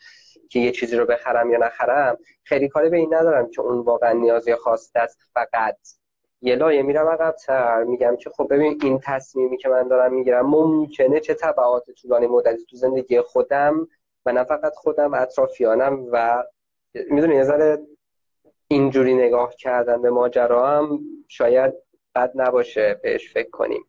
[0.49, 4.11] که یه چیزی رو بخرم یا نخرم خیلی کاری به این ندارم که اون واقعا
[4.11, 5.19] نیاز یا خواسته است.
[5.33, 5.77] فقط
[6.41, 11.19] یه لایه میرم عقبتر میگم که خب ببین این تصمیمی که من دارم می‌گیرم ممکنه
[11.19, 13.87] چه تبعات طولانی مدتی تو زندگی خودم
[14.25, 16.43] و نه فقط خودم اطرافیانم و
[17.09, 17.79] می‌دونی یه ذره
[18.67, 21.73] اینجوری نگاه کردن به ماجرا هم شاید
[22.15, 23.85] بد نباشه بهش فکر کنیم.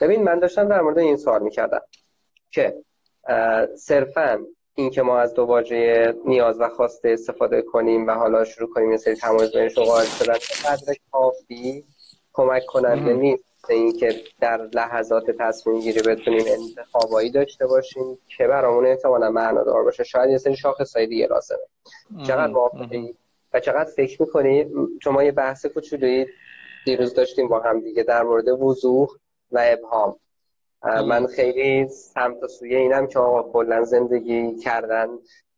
[0.00, 1.82] ببین من داشتم در مورد این سوال می‌کردم
[2.50, 2.84] که
[3.76, 8.90] صرفا اینکه ما از دو واژه نیاز و خواسته استفاده کنیم و حالا شروع کنیم
[8.90, 10.34] یه سری تمایز بینشون قائل شدن
[11.12, 11.84] کافی
[12.32, 13.51] کمک کننده نیست.
[13.68, 20.04] اینکه در لحظات تصمیم گیری بتونیم انتخابایی داشته باشیم که برامون احتمالا معنادار باشه.
[20.04, 21.58] شاید یه سری شاخصهای دیگه لازمه.
[22.26, 23.14] چقدر موافقی؟
[23.52, 24.66] و چقدر فکر می‌کنی؟
[25.02, 26.26] چون ما یه بحث کوچولویی
[26.84, 29.08] دیروز داشتیم با هم دیگه در مورد وضوح
[29.52, 30.16] و ابهام.
[30.82, 35.08] من خیلی سمت و سوی اینم که آقا کلا زندگی کردن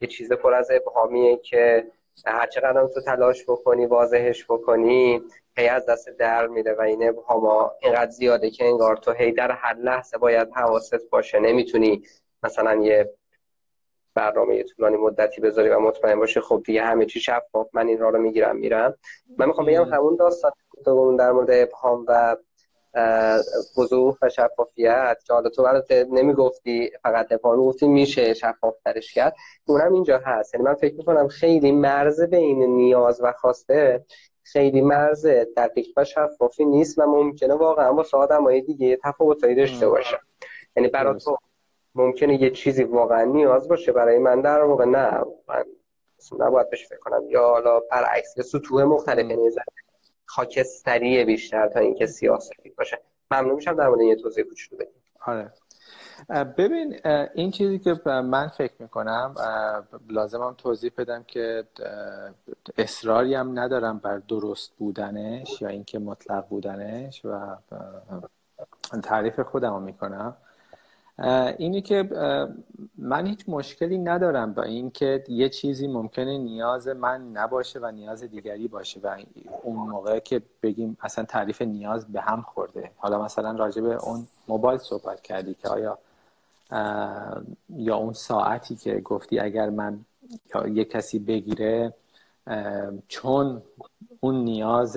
[0.00, 1.86] یه چیز پر از ابهامیه که
[2.26, 5.22] هر چقدر تو تلاش بکنی واضحش بکنی
[5.56, 9.50] هی از دست در میره و این ابهاما اینقدر زیاده که انگار تو هی در
[9.50, 11.40] هر لحظه باید حواست باشه.
[11.40, 12.02] نمی‌تونی
[12.42, 13.14] مثلا یه
[14.14, 18.10] برنامه طولانی مدتی بذاری و مطمئن باشه خب دیگه همه چی شفاف من این راه
[18.10, 18.94] رو می‌گیرم میرم.
[19.38, 20.52] من می‌خوام بگم همون داستان
[21.18, 22.36] در مورد ابهام و
[23.78, 25.16] وضوح و شفافیت.
[25.26, 29.34] که حالا تو برات نمی‌گفتی فقط ابهام گفتی میشه شفاف ترش کرد.
[29.66, 30.54] اونم اینجا هست.
[30.54, 34.04] یعنی من فکر می‌کنم خیلی مرز بین نیاز و خواسته
[34.44, 35.26] خیلی مرز
[35.56, 40.18] دقیق و شفافی نیست و ممکنه واقعا با آدمای دیگه تفاوتایی داشته باشه.
[40.76, 41.36] یعنی برای تو
[41.94, 45.24] ممکنه یه چیزی واقعا نیاز باشه برای من در واقع نه.
[45.48, 45.64] من
[46.38, 47.22] نباید بهش فکر کنم.
[47.28, 49.50] یا حالا برعکس سطوح مختلف یعنی
[50.24, 53.00] خاکستری بیشتر تا اینکه سیاسی باشه.
[53.30, 55.52] ممنون میشم در مورد یه توضیح کوچولو بدیم آره.
[56.58, 57.00] ببین
[57.34, 59.34] این چیزی که من فکر می‌کنم
[60.08, 61.64] لازمم توضیح بدم که
[62.78, 67.56] اصراری هم ندارم بر درست بودنش یا اینکه مطلق بودنش و
[69.02, 70.36] تعریف خودم رو می‌کنم.
[71.58, 72.08] اینی که
[72.98, 78.68] من هیچ مشکلی ندارم با اینکه یه چیزی ممکنه نیاز من نباشه و نیاز دیگری
[78.68, 79.16] باشه و
[79.62, 82.90] اون موقع که بگیم اصلا تعریف نیاز به هم خورده.
[82.96, 85.98] حالا مثلا راجع به اون موبایل صحبت کردی که آیا
[87.68, 90.04] یا اون ساعتی که گفتی اگر من
[90.72, 91.94] یه کسی بگیره
[93.08, 93.62] چون
[94.20, 94.96] اون نیاز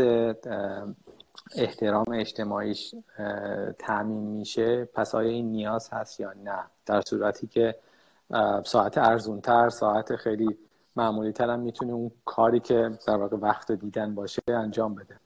[1.55, 2.95] احترام اجتماعیش
[3.79, 4.85] تعمین میشه.
[4.85, 7.75] پس آیا این نیاز هست یا نه؟ در صورتی که
[8.65, 10.57] ساعت ارزونتر ساعت خیلی
[10.95, 15.19] معمولی تر هم می‌تونه اون کاری که در واقع وقت دیدن باشه انجام بده.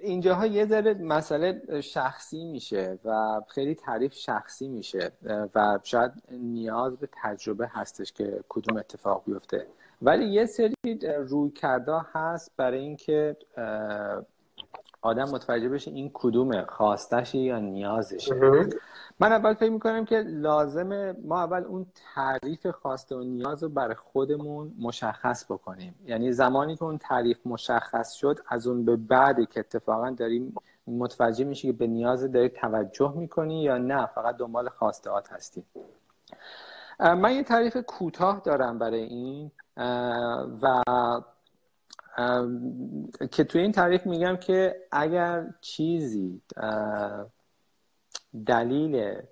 [0.00, 5.12] اینجاها یه ذره مسئله شخصی میشه و خیلی تعریف شخصی میشه.
[5.54, 9.66] و شاید نیاز به تجربه هستش که کدوم اتفاق بیفته.
[10.02, 10.74] ولی یه سری
[11.28, 13.36] روی کرده هست برای اینکه
[15.02, 18.34] آدم متوجه بشه این کدومه خواستش یا نیازشه.
[19.20, 23.94] من اول فکر می‌کنم که لازمه ما اول اون تعریف خواسته و نیاز رو برای
[23.94, 25.94] خودمون مشخص بکنیم.
[26.06, 30.54] یعنی زمانی که اون تعریف مشخص شد از اون به بعدی که اتفاقا داریم
[30.86, 35.64] متوجه میشی که به نیاز داری توجه می‌کنی یا نه فقط دنبال خواستهات هستی.
[37.00, 39.50] من یه تعریف کوتاه دارم برای این.
[40.62, 40.82] و
[43.30, 46.42] که توی این تعریف میگم که اگر چیزی
[48.46, 49.22] دلیل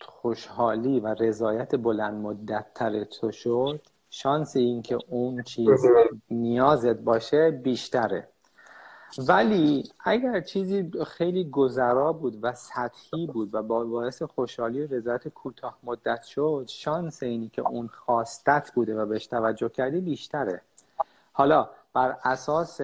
[0.00, 3.80] خوشحالی و رضایت بلند مدت تر تو شد
[4.10, 5.86] شانس اینکه اون چیز
[6.30, 8.28] نیازت باشه بیشتره.
[9.18, 15.28] ولی اگر چیزی خیلی گذرا بود و سطحی بود و با باعث خوشحالی و رضایت
[15.28, 20.60] کوتاه مدت شد شانس اینی که اون خواستت بوده و بهش توجه کردی بیشتره.
[21.32, 22.80] حالا بر اساس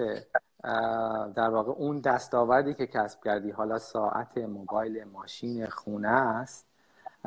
[1.35, 6.65] در واقع اون دستاوردی که کسب کردی حالا ساعت موبایل ماشین خونه است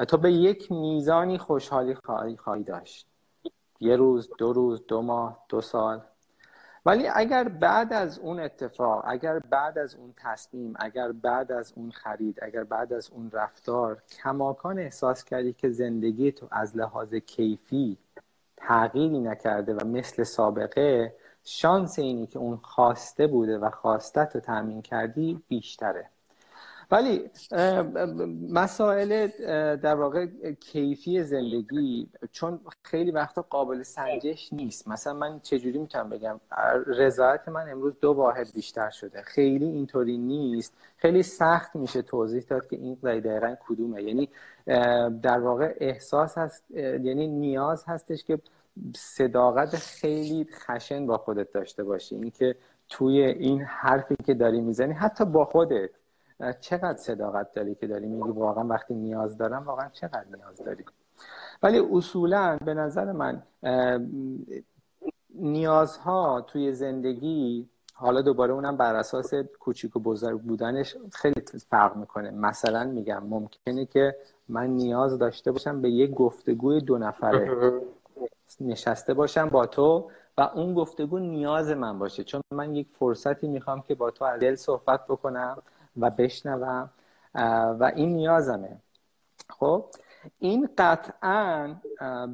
[0.08, 3.06] تو به یک میزانی خوشحالی خواهی, خواهی داشت.
[3.80, 6.02] یه روز دو روز دو ماه دو سال.
[6.86, 11.90] ولی اگر بعد از اون اتفاق اگر بعد از اون تصمیم اگر بعد از اون
[11.90, 17.98] خرید اگر بعد از اون رفتار کماکان احساس کردی که زندگی تو از لحاظ کیفی
[18.56, 24.82] تغییری نکرده و مثل سابقه شانس اینی که اون خواسته بوده و خواستت رو تأمین
[24.82, 26.10] کردی بیشتره.
[26.90, 27.30] ولی
[28.50, 29.26] مسائل
[29.76, 30.26] در واقع
[30.60, 34.88] کیفی زندگی چون خیلی وقتا قابل سنجش نیست.
[34.88, 36.40] مثلا من چجوری می‌تونم بگم؟
[36.86, 39.22] رضایت من امروز دو واحد بیشتر شده.
[39.22, 40.72] خیلی اینطوری نیست.
[40.96, 44.02] خیلی سخت میشه توضیح داد که این دقیقا کدومه.
[44.02, 44.28] یعنی
[45.22, 48.38] در واقع احساس هست یعنی نیاز هستش که
[48.96, 52.14] صداقت خیلی خشن با خودت داشته باشی.
[52.14, 52.56] اینکه
[52.88, 55.90] توی این حرفی که داری می‌زنی حتی با خودت.
[56.60, 60.84] چقدر صداقت داری که داری میگی واقعا وقتی نیاز دارم واقعا چقدر نیاز داری؟
[61.62, 63.42] ولی اصولا به نظر من
[65.34, 72.30] نیازها توی زندگی حالا دوباره اونم بر اساس کوچیک و بزرگ بودنش خیلی فرق می‌کنه.
[72.30, 74.16] مثلا میگم ممکنه که
[74.48, 77.80] من نیاز داشته باشم به یک گفتگوی دو نفره
[78.60, 82.24] نشسته باشم با تو و اون گفتگو نیاز من باشه.
[82.24, 85.62] چون من یک فرصتی می‌خوام که با تو از دل صحبت بکنم
[85.96, 86.90] و بشنوم
[87.80, 88.76] و این نیازمه.
[89.50, 89.84] خب
[90.38, 91.74] این قطعا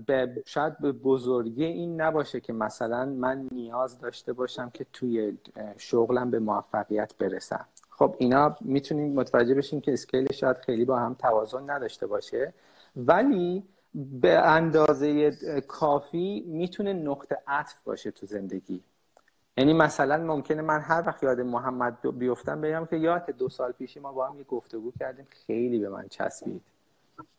[0.06, 5.38] به شاید به بزرگی این نباشه که مثلا من نیاز داشته باشم که توی
[5.76, 7.66] شغلم به موفقیت برسم.
[7.90, 12.52] خب اینا می‌تونیم متوجه بشیم که اسکیل شاید خیلی با هم توازن نداشته باشه
[12.96, 13.62] ولی
[13.94, 15.30] به اندازه
[15.68, 18.82] کافی می‌تونه نقطه عطف باشه تو زندگی.
[19.56, 24.00] یعنی مثلا ممکنه من هر وقت یاد محمد بیفتم بگم که یاد دو سال پیشی
[24.00, 26.62] ما با هم یه گفتگو کردیم خیلی به من چسبید.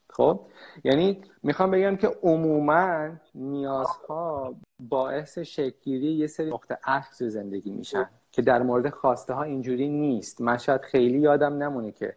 [0.09, 0.39] خب؟
[0.83, 8.41] یعنی می‌خوام بگم که عموما نیازها باعث شکلگیری یه سری نقطه عطف زندگی میشن که
[8.41, 10.41] در مورد خواسته ها اینجوری نیست.
[10.41, 12.15] من شاید خیلی یادم نمونه که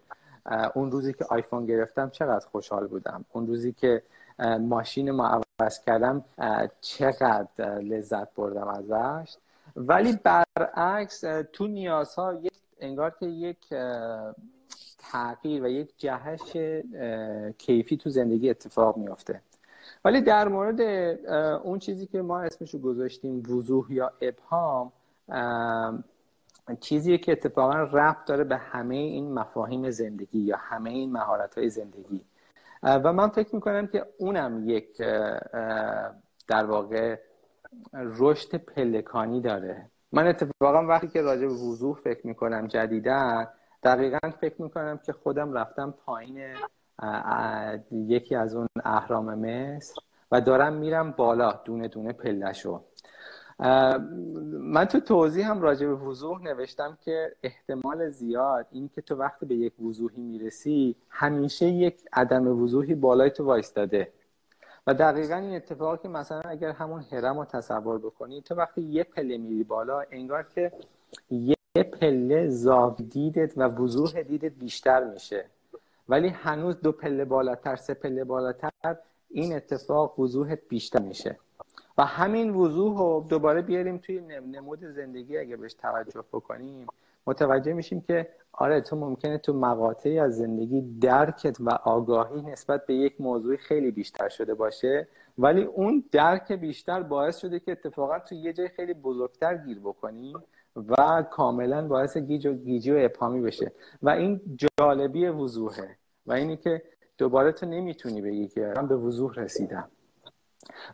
[0.74, 3.24] اون روزی که آیفون گرفتم چقدر خوشحال بودم.
[3.32, 4.02] اون روزی که
[4.60, 6.24] ماشین ما عوض کردم
[6.80, 9.36] چقدر لذت بردم ازش.
[9.76, 13.74] ولی برعکس تو نیازها یک انگار که یک
[14.98, 16.56] تغییر و یک جهش
[17.58, 19.40] کیفی تو زندگی اتفاق میافته.
[20.04, 20.80] ولی در مورد
[21.64, 24.92] اون چیزی که ما اسمشو گذاشتیم وضوح یا ابهام
[26.80, 31.68] چیزی که اتفاقا ربط داره به همه این مفاهیم زندگی یا همه این مهارت های
[31.68, 32.20] زندگی
[32.82, 34.96] و من فکر می‌کنم که اونم یک
[36.48, 37.18] در واقع
[37.92, 39.90] رشد پلکانی داره.
[40.12, 43.46] من اتفاقا وقتی که راجع به وضوح فکر می‌کنم جدیدا
[43.82, 46.40] دقیقا فکر می‌کنم که خودم رفتم پایین
[47.92, 49.94] یکی از اون اهرام مصر
[50.32, 52.80] و دارم میرم بالا دونه دونه پلشو
[54.58, 59.46] من تو توضیح هم راجع به وضوح نوشتم که احتمال زیاد این که تو وقتی
[59.46, 64.12] به یک وضوحی می‌رسی همیشه یک عدم وضوحی بالای تو وایستاده.
[64.86, 69.04] و دقیقا این اتفاقی که مثلا اگر همون هرم رو تصور بکنی تو وقتی یه
[69.04, 70.72] پله میری بالا انگار که
[71.30, 71.56] یه
[72.00, 75.44] پله زاو دیدت و وضوح دیدت بیشتر میشه.
[76.08, 78.96] ولی هنوز دو پله بالاتر سه پله بالاتر
[79.30, 81.38] این اتفاق وضوحت بیشتر میشه.
[81.98, 86.86] و همین وضوح رو دوباره بیاریم توی نمود زندگی اگه بهش توجه بکنیم
[87.26, 92.94] متوجه میشیم که آره تو ممکنه تو مقاطعی از زندگی درکت و آگاهی نسبت به
[92.94, 98.34] یک موضوع خیلی بیشتر شده باشه ولی اون درک بیشتر باعث شده که اتفاقا تو
[98.34, 100.34] یه جای خیلی بزرگتر گیر بکنی
[100.76, 103.72] و کاملا باعث گیج و گیجی و اپامی بشه.
[104.02, 104.40] و این
[104.78, 105.96] جالبی وضوحه
[106.26, 106.82] و اینی که
[107.18, 109.88] دوباره تو نمی‌تونی بگی که من به وضوح رسیدم.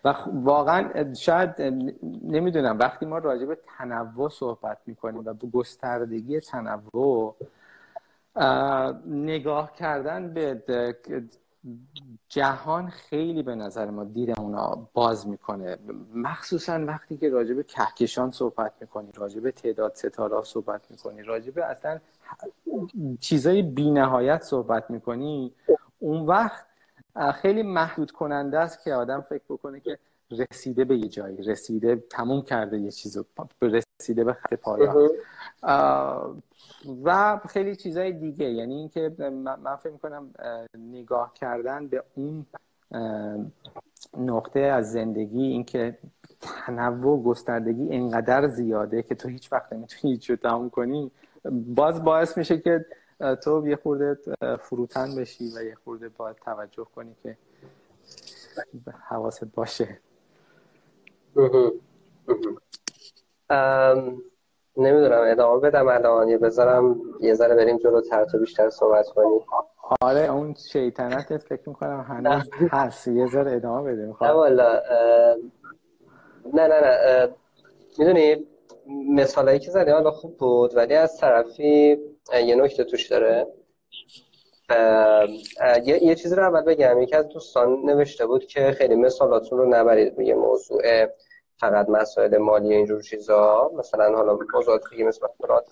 [0.05, 1.63] و واقعا شاید
[2.23, 2.79] نمی‌دونم.
[2.79, 7.37] وقتی ما راجع به تنوع صحبت می‌کنیم و به گستردگی تنوع
[9.07, 10.63] نگاه کردن به
[12.29, 15.77] جهان خیلی به نظر ما دید اونا باز می‌کنه.
[16.15, 21.51] مخصوصا وقتی که راجع به کهکشان صحبت می‌کنی راجع به تعداد ستاره صحبت می‌کنی راجع
[21.51, 22.01] به اصلا
[23.21, 25.53] چیزای بی نهایت صحبت می‌کنی
[25.99, 26.67] اون وقت
[27.35, 29.99] خیلی محدود کننده است که آدم فکر بکنه که
[30.31, 33.25] رسیده به یه جایی رسیده تموم کرده یه چیزو
[33.63, 35.11] رسیده به خط پایان.
[37.05, 39.13] و خیلی چیزای دیگه یعنی اینکه
[39.63, 40.31] من فکر می‌کنم
[40.79, 42.47] نگاه کردن به اون
[44.19, 45.99] نقطه از زندگی اینکه
[46.41, 51.11] تنوع گستردگی اینقدر زیاده که تو هیچ وقت نمی‌تونی هیچ تموم کنی
[51.51, 52.87] باز باعث میشه که
[53.45, 54.19] تو یه خورده
[54.57, 57.37] فروتن بشی و یه خورده باید توجه کنی که
[59.09, 60.01] حواست باشه.
[64.77, 69.41] نمی‌دونم ادامه بدم الان یه بذارم یه ذره بریم جلوتر تو بیشتر صحبت کنیم.
[70.01, 73.09] آره اون شیطنت فکر می‌کنم هنوز هست.
[73.09, 74.83] یه ذره ادامه بده نه والا
[76.55, 77.29] نه نه نه
[77.99, 78.47] می‌دونی
[79.15, 81.99] مثالایی که زدی حالا خوب بود ولی از طرفی
[82.35, 83.47] یه نکته توش داره.
[85.85, 87.03] یه, یه چیزی رو اول بگم.
[87.03, 91.07] یکی از دوستان نوشته بود که خیلی مثالاتون رو نبرید روی موضوع
[91.57, 93.71] فقط مسائل مالی اینجور چیزا.
[93.79, 95.27] مثلا حالا موضوعات دیگه مثل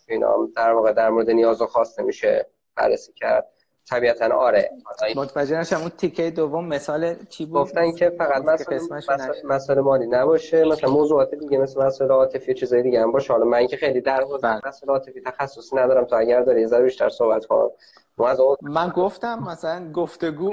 [0.08, 2.46] اینا در واقع در مورد نیاز و خواسته میشه
[2.76, 3.48] بررسی کرد.
[3.90, 4.70] طبیعتا آره.
[5.16, 8.44] متوجه نشم اون تیکه دوم مثال چی بود؟ گفتن که فقط
[9.44, 13.32] مسئله مالی نباشه مثلا موضوعات دیگه مثل مسئله عاطفی چیزای دیگه هم باشه.
[13.32, 14.60] حالا من که خیلی در حوزه بله.
[14.66, 17.70] مسئله عاطفی تخصصی ندارم تو اگر داری یه بیشتر صحبت کنم.
[18.62, 20.50] من گفتم مثلا گفتگو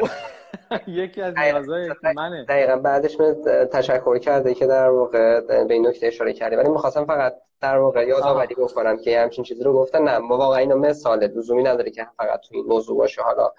[0.87, 2.45] یکی از نیازهای منه.
[2.45, 2.75] دقیقا.
[2.75, 3.35] بعدش من
[3.73, 6.55] تشکر کرده که در واقع به این نکته اشاره کردی.
[6.55, 10.01] ولی می‌خواستم فقط در واقع یادآوری بکنم که همچین چیزی رو گفتن.
[10.01, 13.21] نه واقعا اینو مثال لزومی نداره که فقط تو این موضوع باشه.
[13.21, 13.51] حالا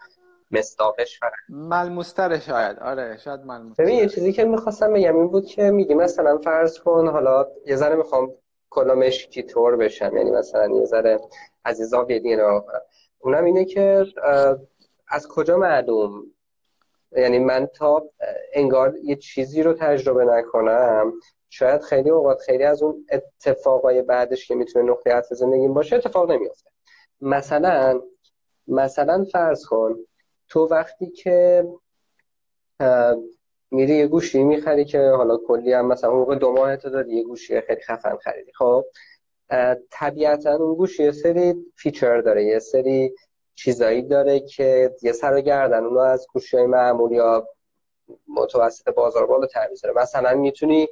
[0.50, 1.32] مستاقش فقط.
[1.48, 2.78] ملموستر شاید.
[2.78, 6.78] آره شاید ملموستر ببین یه چیزی که می‌خواستم بگم این بود که میگی مثلا فرض
[6.78, 8.32] کن حالا یه ذره می‌خوام
[8.70, 10.16] کلا مشکی طور بشم.
[10.16, 11.20] یعنی مثلا یه ذره
[11.64, 12.62] عزیزا دیگه
[13.18, 14.06] اونم اینه که
[15.08, 16.22] از کجا معلوم؟
[17.12, 18.02] یعنی من تا
[18.52, 21.12] انگار یه چیزی رو تجربه نکنم.
[21.50, 26.30] شاید خیلی اوقات خیلی از اون اتفاقای بعدش که می‌تونه نقطه عطف زندگیم باشه اتفاق
[26.30, 26.70] نمیافته.
[27.20, 28.00] مثلا
[28.68, 29.96] مثلا فرض کن
[30.48, 31.66] تو وقتی که
[33.70, 37.22] میری یه گوشی می‌خری که حالا کلی هم مثلا موقع دو ماه تو داری یه
[37.24, 38.84] گوشی خیلی خفن خریدی خب؟
[39.90, 43.14] طبیعتا اون گوشی یه سری feature داره یه سری
[43.54, 47.48] چیزایی داره که یه سر و گردن اونو از گوشی های معمول یا
[48.28, 50.88] متوسط بازار بالا می‌ذاره مثلا می‌تونی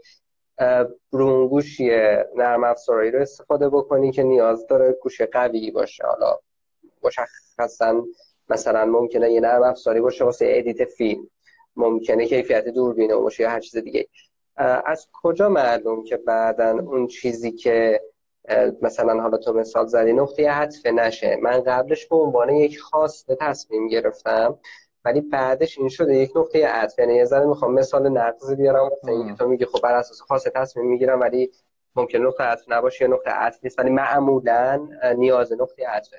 [1.11, 1.91] رو گوشی
[2.37, 6.05] نرم افزارایی رو استفاده بکنی که نیاز داره گوشی قوی باشه.
[6.07, 6.39] حالا
[7.03, 8.05] مشخصا
[8.49, 11.31] مثلا ممکنه یه نرم افزاری باشه واسه edit فیلم.
[11.77, 14.09] ممکنه کیفیت دوربینه باشه یا هر چیز دیگه.
[14.87, 18.01] از کجا معلوم که بعدا اون چیزی که
[18.83, 21.37] مثلا حالا تو مثال زدی نقطه عطف نشه.
[21.43, 24.59] من قبلش به عنوان یک خواسته تصمیم گرفتم.
[25.05, 26.99] ولی بعدش این شده یک نقطه عطف.
[26.99, 28.91] یعنی یه ذره می‌خوام مثال نقضی بیارم.
[29.09, 31.51] اینکه تو میگی خب بر اساس خواسته تصمیم می‌گیرم ولی
[31.97, 33.79] ممکن نقطه عطف نباشه یا نقطه عطف نیست.
[33.79, 36.17] ولی معمولا نیاز نقطه عطفه.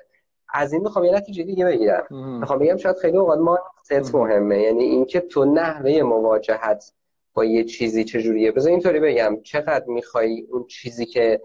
[0.54, 2.06] از این می‌خوام یه نتیجه دیگه بگیرم
[2.40, 4.62] می‌خوام بگم شاید خیلی اوقات ما ست مهمه.
[4.62, 6.92] یعنی اینکه تو نحوه مواجهت
[7.34, 9.40] با یه چیزی چجوریه؟ بذار اینطوری بگم.
[9.42, 11.40] چقدر می‌خوای اون چیزی که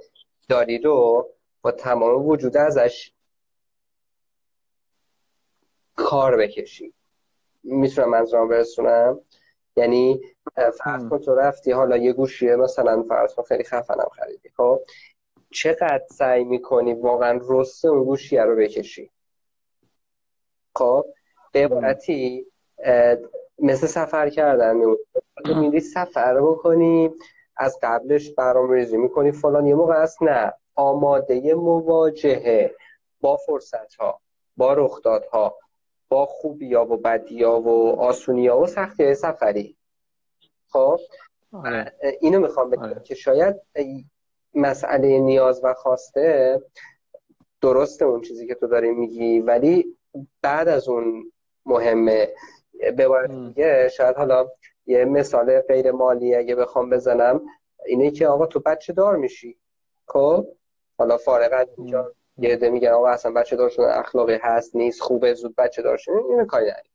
[0.49, 1.29] داری رو
[1.61, 3.11] با تمام وجود ازش
[5.95, 6.93] کار بکشی؟
[7.64, 9.20] می‌تونم منظورم برسونم؟
[9.76, 10.22] یعنی
[10.55, 14.80] فرض کن تو رفتی حالا یه گوشیه مثلا فرض کن خیلی خفنم خریدی خب؟
[15.51, 19.12] چقدر سعی می‌کنی واقعا رسته اون گوشیه رو بکشی؟
[20.76, 21.05] خب؟
[21.51, 22.45] به عبارتی
[23.59, 24.76] مثل سفر کردن
[25.45, 27.14] میری سفر بکنی
[27.57, 30.53] از قبلش برنامه ریزی می‌کنی فلان یه موقع است نه.
[30.76, 32.76] آماده مواجهه
[33.22, 34.20] با فرصت ها
[34.57, 35.57] با رخدادها.
[36.12, 39.78] با خوبی ها و بدی ها و آسونی ها و سختی سفری.
[40.70, 40.99] خب؟
[41.53, 41.93] آره.
[42.22, 43.01] اینو می‌خوام بگم آره.
[43.03, 43.55] که شاید
[44.53, 46.62] مسئله نیاز و خواسته
[47.62, 49.97] درسته اون چیزی که تو داری میگی ولی
[50.41, 51.32] بعد از اون
[51.66, 52.30] مهمه.
[52.97, 54.49] به دیگه شاید حالا
[54.86, 57.41] یه مثال غیر مالی اگه بخوام بزنم
[57.86, 59.57] اینه که آقا تو بچه دار میشی.
[60.07, 60.47] خب؟
[60.97, 65.33] حالا فارغ از اینجا یه عده میگن آقا اصلا بچه دارشون اخلاقی هست نیست خوبه
[65.33, 66.89] زود بچه دارشون اینو کاری نداری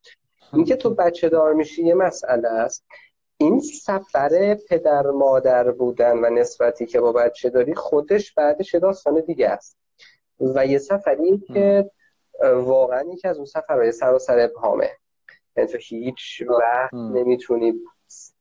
[0.52, 2.84] اینکه تو بچه دار میشی یه مسئله است.
[3.38, 9.48] این سفر پدر مادر بودن و نسبتی که با بچه داری خودش بعدش داستان دیگه
[9.48, 9.78] است.
[10.40, 11.90] و یه سفری که
[12.54, 14.90] واقعا یکی از اون سفرهای سر ابهامه
[15.56, 17.74] یعنی تو هیچ وقت نمی‌تونی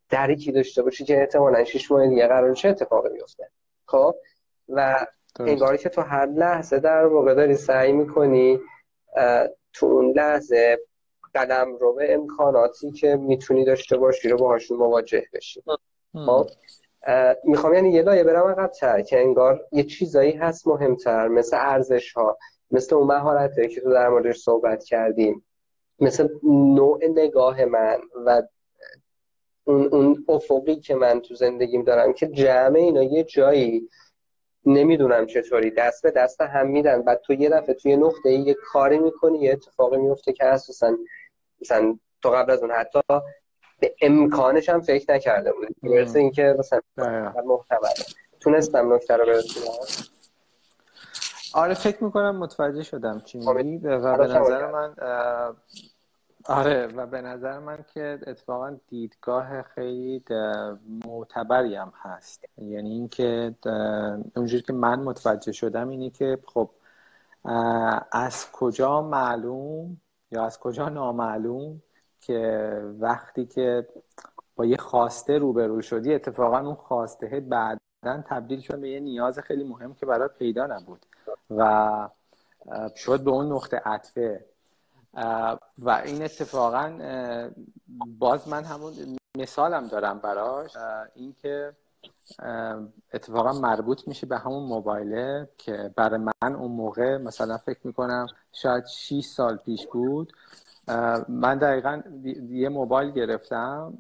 [0.10, 3.50] درکی داشته باشی که احتمالا شیش ماه دیگه قرار چه اتفاقی بیفته.
[3.86, 4.16] خب؟
[4.70, 5.06] و
[5.40, 8.60] انگاری که تو هر لحظه در واقع داری سعی می‌کنی
[9.74, 10.80] تو اون لحظه
[11.36, 15.64] قدم رو به امکاناتی که می‌تونی داشته باشی رو باهاشون مواجه بشی.
[16.26, 16.50] خب؟
[17.44, 18.72] می‌خوام یعنی یه لایه برم عقب
[19.04, 22.38] که انگار یه چیزایی هست مهمتر مثل ارزش ها
[22.72, 25.46] مثل اون مهارت که تو در موردش صحبت کردیم
[26.00, 28.44] مثل نوع نگاه من و
[29.64, 33.90] اون, اون افقی که من تو زندگیم دارم که جمع اینا یه جایی
[34.66, 35.72] نمی‌دونم چطوری.
[35.72, 37.02] دست به دست هم میدن.
[37.02, 40.96] بعد تو یه دفعه توی نقطه یه کاری می‌کنی یه اتفاقی میفته که اساسا
[41.62, 43.00] مثلا تو قبل از اون حتی
[43.80, 45.76] به امکانش هم فکر نکرده بودی.
[45.84, 46.82] برسه اینکه مثلا
[47.46, 47.90] محتمله
[48.40, 49.76] تونستم نکته رو برسونم
[51.54, 53.78] آره فکر می‌کنم متوجه شدم چی میگی.
[53.78, 54.96] و به نظر من
[56.48, 60.24] آره و به نظر من که اتفاقا دیدگاه خیلی
[61.06, 62.46] معتبری هم هست.
[62.58, 63.56] یعنی اینکه
[64.36, 66.70] اونجوری که من متوجه شدم اینی که خب
[68.12, 69.98] از کجا معلوم
[70.32, 71.82] یا از کجا نامعلوم
[72.22, 73.88] که وقتی که
[74.56, 79.64] با یه خواسته روبرو شدی اتفاقا اون خواسته بعدا تبدیل شد به یه نیاز خیلی
[79.64, 81.06] مهم که برات پیدا نبود.
[81.50, 82.10] و
[82.96, 84.46] شد به اون نقطه عطفه.
[85.80, 86.98] و این اتفاقا
[88.20, 88.94] باز من همون
[89.38, 90.72] مثالم دارم براش
[91.16, 91.74] اینکه
[93.14, 98.86] اتفاقا مربوط میشه به همون موبایله که برای من اون موقع مثلا فکر می‌کنم شاید
[98.86, 100.34] 6 سال پیش بود.
[101.30, 102.02] من دقیقا
[102.50, 103.94] یه موبایل گرفتم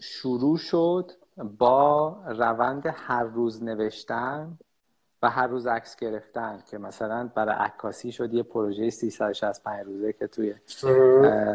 [0.00, 1.12] شروع شد
[1.58, 4.58] با روند هر روز نوشتن
[5.26, 10.26] و هر روز عکس گرفتن که مثلا برای عکاسی شد یه پروژه 365 روزه که
[10.26, 10.54] توی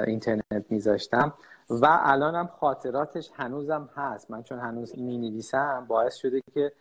[0.08, 1.34] اینترنت میذاشتم.
[1.70, 4.32] و الانم خاطراتش هنوزم هست.
[4.32, 6.72] من چون هنوز می نویسم باعث شده که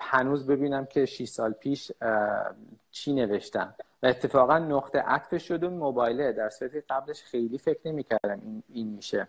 [0.00, 1.92] هنوز ببینم که 6 سال پیش
[2.90, 3.74] چی نوشتم.
[4.06, 9.28] اتفاقا نقطه عطف شد اون موبایله در صورتی قبلش خیلی فکر نمی‌کردم این, این میشه.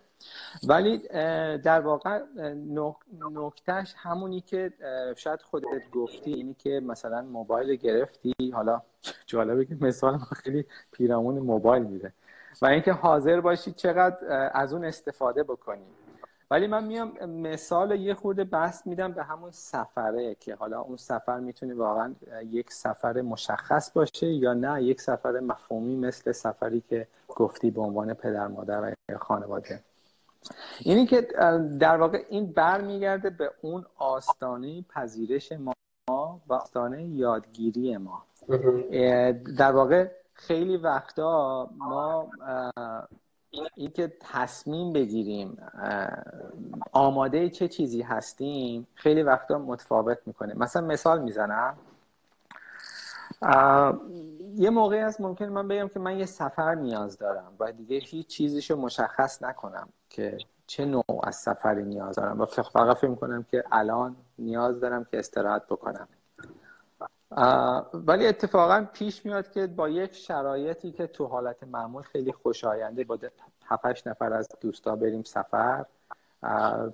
[0.68, 0.98] ولی
[1.58, 2.20] در واقع
[3.30, 4.72] نکتهش همونی که
[5.16, 8.82] شاید خودت گفتی اینی که مثلا موبایل گرفتی حالا
[9.26, 12.12] جالبه که مثال خیلی پیرامون موبایل میده.
[12.62, 15.86] و اینکه حاضر باشی چقدر از اون استفاده بکنی.
[16.50, 21.40] ولی من میام مثال یه خورده بحث میدم به همون سفره که حالا اون سفر
[21.40, 24.82] می‌تونه واقعا یک سفر مشخص باشه یا نه.
[24.82, 29.80] یک سفر مفهومی مثل سفری که گفتی به عنوان پدر مادر و خانواده.
[30.80, 31.20] اینی که
[31.78, 35.74] در واقع این برمیگرده به اون آستانه پذیرش ما
[36.48, 38.22] و آستانه یادگیری ما.
[39.58, 42.30] در واقع خیلی وقتا ما
[43.74, 45.58] اینکه تصمیم بگیریم
[46.92, 50.54] آماده چه چیزی هستیم خیلی وقتا متفاوت می‌کنه.
[50.56, 51.76] مثلا مثال می‌زنم.
[54.54, 58.26] یه موقعی هست ممکن من بگم که من یه سفر نیاز دارم و دیگه هیچ
[58.26, 62.40] چیزیشو مشخص نکنم که چه نوع از سفری نیاز دارم.
[62.40, 66.08] و فقط فکر کنم که الان نیاز دارم که استراحت بکنم.
[67.94, 73.18] ولی اتفاقا پیش میاد که با یک شرایطی که تو حالت معمول خیلی خوشاینده با
[73.66, 75.84] هفتش نفر از دوستا بریم سفر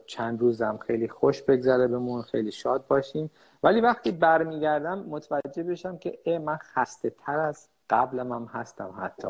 [0.06, 3.30] چند روزم خیلی خوش بگذره بمون خیلی شاد باشیم.
[3.62, 9.28] ولی وقتی برمیگردم متوجه بشم که ای من خسته تر از قبلم هم هستم حتی.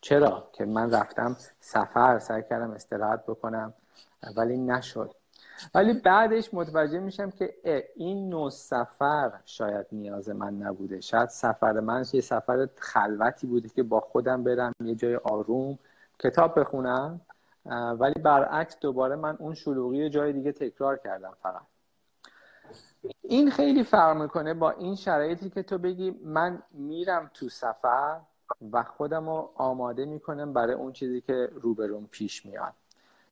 [0.00, 3.74] چرا؟ که من رفتم سفر سعی کردم استراحت بکنم
[4.36, 5.14] ولی نشد.
[5.74, 7.54] ولی بعدش متوجه میشم که
[7.96, 11.00] این نوع سفر شاید نیاز من نبوده.
[11.00, 15.78] شاید سفر من یه سفر خلوتی بوده که با خودم برم یه جای آروم
[16.18, 17.20] کتاب بخونم
[17.98, 21.62] ولی برعکس دوباره من اون شلوغی جای دیگه تکرار کردم فقط.
[23.22, 28.20] این خیلی فرق می‌کنه با این شرایطی که تو بگی من میرم تو سفر
[28.72, 32.72] و خودم رو آماده می‌کنم برای اون چیزی که روبرون پیش میاد.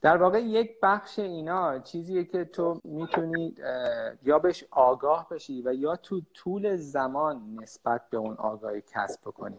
[0.03, 3.55] در واقع یک بخش اینا چیزیه که تو می‌تونی
[4.23, 9.59] یا بهش آگاه بشی و یا تو طول زمان نسبت به اون آگاهی کسب بکنی.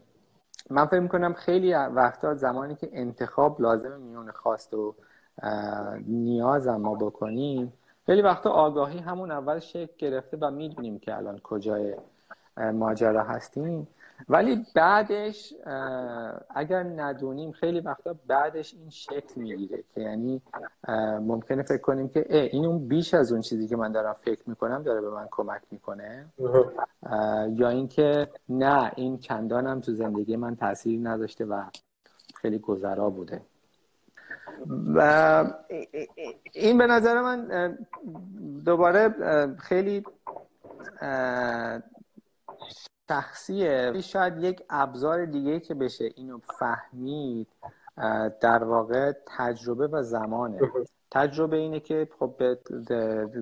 [0.70, 4.96] من فکر می‌کنم خیلی وقتا زمانی که انتخاب لازم میون خواست و
[6.08, 7.74] نیاز ما بکنیم
[8.06, 11.96] خیلی وقتا آگاهی همون اول شکل گرفته و می‌دونیم که الان کجای
[12.58, 13.88] ماجرا هستیم.
[14.30, 15.54] ولی بعدش
[16.56, 20.42] اگر ندونیم خیلی وقتا بعدش این شکل می‌گیره که یعنی
[21.22, 24.84] ممکنه فکر کنیم که این اون بیش از اون چیزی که من دارم فکر می‌کنم
[24.84, 26.26] داره به من کمک می‌کنه.
[27.50, 31.64] یا اینکه نه این چندانم تو زندگی من تاثیر نداشته و
[32.36, 33.42] خیلی گذرا بوده.
[34.96, 35.46] و
[36.54, 37.78] این به نظر من
[38.66, 39.16] دوباره
[39.58, 40.04] خیلی
[43.12, 44.02] شخصیه.
[44.02, 47.48] شاید یک ابزار دیگه که بشه اینو فهمید
[48.42, 50.60] در واقع تجربه و زمانه.
[51.12, 52.58] تجربه اینه که خب به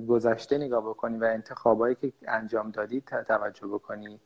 [0.08, 4.20] گذشته نگاه بکنی و انتخابایی که انجام دادی توجه بکنی.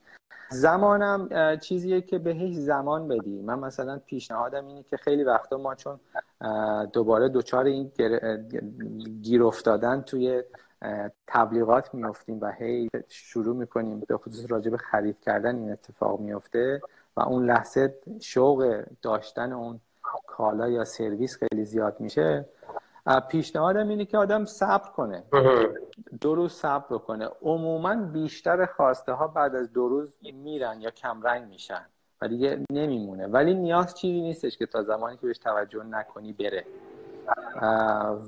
[0.49, 1.29] زمانم
[1.59, 3.41] چیزیه که بهش زمان بدی.
[3.41, 5.99] من مثلا پیشنهادم اینه که خیلی وقتا ما چون
[6.93, 7.91] دوباره دوچار این
[9.21, 10.43] گیر افتادن توی
[11.27, 16.81] تبلیغات میفتیم و هی شروع می‌کنیم به خصوص راجع به خرید کردن این اتفاق میفته
[17.17, 19.79] و اون لحظه شوق داشتن اون
[20.27, 22.45] کالا یا سرویس خیلی زیاد میشه.
[23.29, 25.23] پیشنهادم اینه که آدم صبر کنه.
[26.21, 31.49] دو روز صبر کنه عموما بیشتر خواسته ها بعد از دو روز میرن یا کمرنگ
[31.49, 31.85] میشن
[32.21, 33.27] و دیگه نمیمونه.
[33.27, 36.65] ولی نیاز چیزی نیستش که تا زمانی که بهش توجه نکنی بره.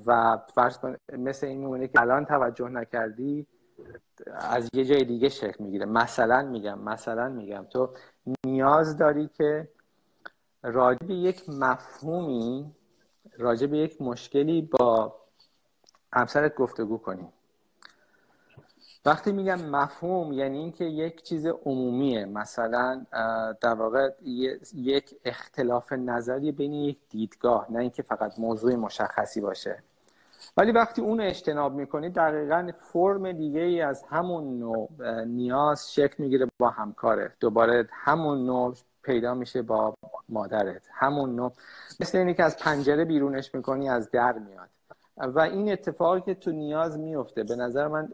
[0.06, 3.48] و فرض کن مثل این میمونه که الان توجه نکردی
[4.36, 5.86] از یه جای دیگه شکل می‌گیره.
[5.86, 7.66] مثلا میگم مثلا میگم.
[7.70, 7.90] تو
[8.46, 9.68] نیاز داری که
[10.64, 12.76] راجع به یک مفهومی
[13.38, 15.16] راجع به یک مشکلی با
[16.14, 17.28] همسرت گفتگو کنی.
[19.06, 22.26] وقتی میگم مفهوم یعنی اینکه یک چیز عمومیه.
[22.26, 23.06] مثلا
[23.62, 24.10] در واقع
[24.76, 29.84] یک اختلاف نظری بین یک دیدگاه نه اینکه فقط موضوع مشخصی باشه.
[30.58, 34.90] ولی وقتی اون اجتناب می‌کنی دقیقا فرم دیگه ای از همون نوع
[35.24, 39.96] نیاز شکل می‌گیره با همکارت دوباره همون نوع پیدا میشه با
[40.30, 40.82] مادرت.
[40.92, 41.54] همون نوع
[42.00, 44.70] مثل اینی که از پنجره بیرونش می‌کنی از در میاد.
[45.18, 48.10] و این اتفاقی که تو نیاز میفته به نظر من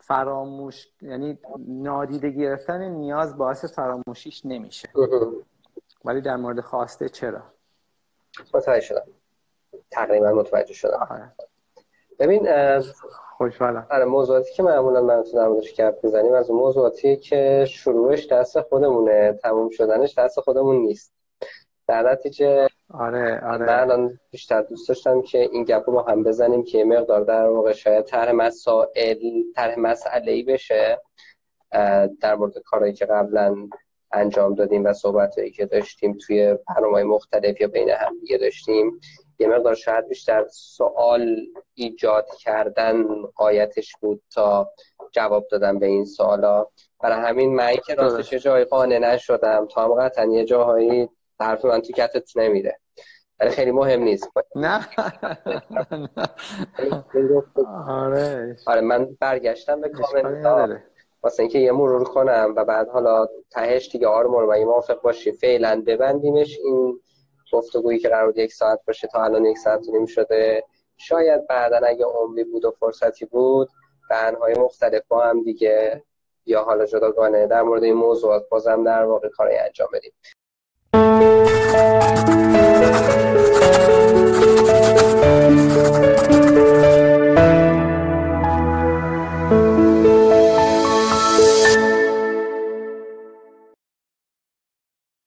[0.00, 1.38] فراموش یعنی
[1.68, 4.88] نادیده گرفتن نیاز باعث فراموشیش نمیشه.
[6.04, 7.42] ولی در مورد خواسته چرا؟
[8.54, 9.06] متوجه شدم.
[9.90, 11.06] تقریبا متوجه شدم.
[11.10, 11.32] آره.
[12.18, 12.48] ببین
[13.38, 13.86] خوشحالم.
[13.90, 19.70] آره موضوعاتی که معمولا من تو کرد می‌زنیم از موضوعاتی که شروعش دست خودمونه تموم
[19.70, 21.15] شدنش دست خودمون نیست.
[21.88, 23.66] در نتیجه آره آره.
[23.66, 27.46] من الان بیشتر دوست داشتم که این گپ رو با هم بزنیم که مقدار در
[27.46, 29.18] واقع شاید طرح مسائل
[29.54, 31.00] طرح مسئله ای بشه
[32.20, 33.68] در مورد کارهایی که قبلا
[34.12, 39.00] انجام دادیم و صحبتهایی که داشتیم توی برنامه مختلف یا بین هم دیگه داشتیم.
[39.38, 41.36] یه مقدار شاید بیشتر سوال
[41.74, 43.04] ایجاد کردن
[43.34, 44.70] قایتش بود تا
[45.12, 46.66] جواب دادن به این سوالا.
[47.00, 49.66] برای همین من که راستش جای قانع نشدم.
[49.66, 51.08] تا هم قطعا یه جاهایی
[51.40, 52.78] حرف من تو کتت نمیره.
[53.40, 54.30] ولی خیلی مهم نیست.
[54.56, 54.88] نه.
[57.88, 58.56] آره.
[58.66, 60.82] آره من برگشتم به کامنت
[61.22, 65.82] واسه اینکه یه مرور کنم و بعد حالا تهش دیگه آرمون و موافق باشی فعلا
[65.86, 67.00] ببندیمش این
[67.52, 70.64] گفتگویی که قرار یک ساعت باشه تا الان یک ساعت نیم شده.
[70.96, 73.68] شاید بعدا اگه عمری بود و فرصتی بود
[74.10, 76.04] بنهای مختلف با هم دیگه
[76.46, 80.12] یا حالا جداگانه در مورد این موضوعات بازم در واقع کاری انجام بدیم.
[80.92, 81.26] Música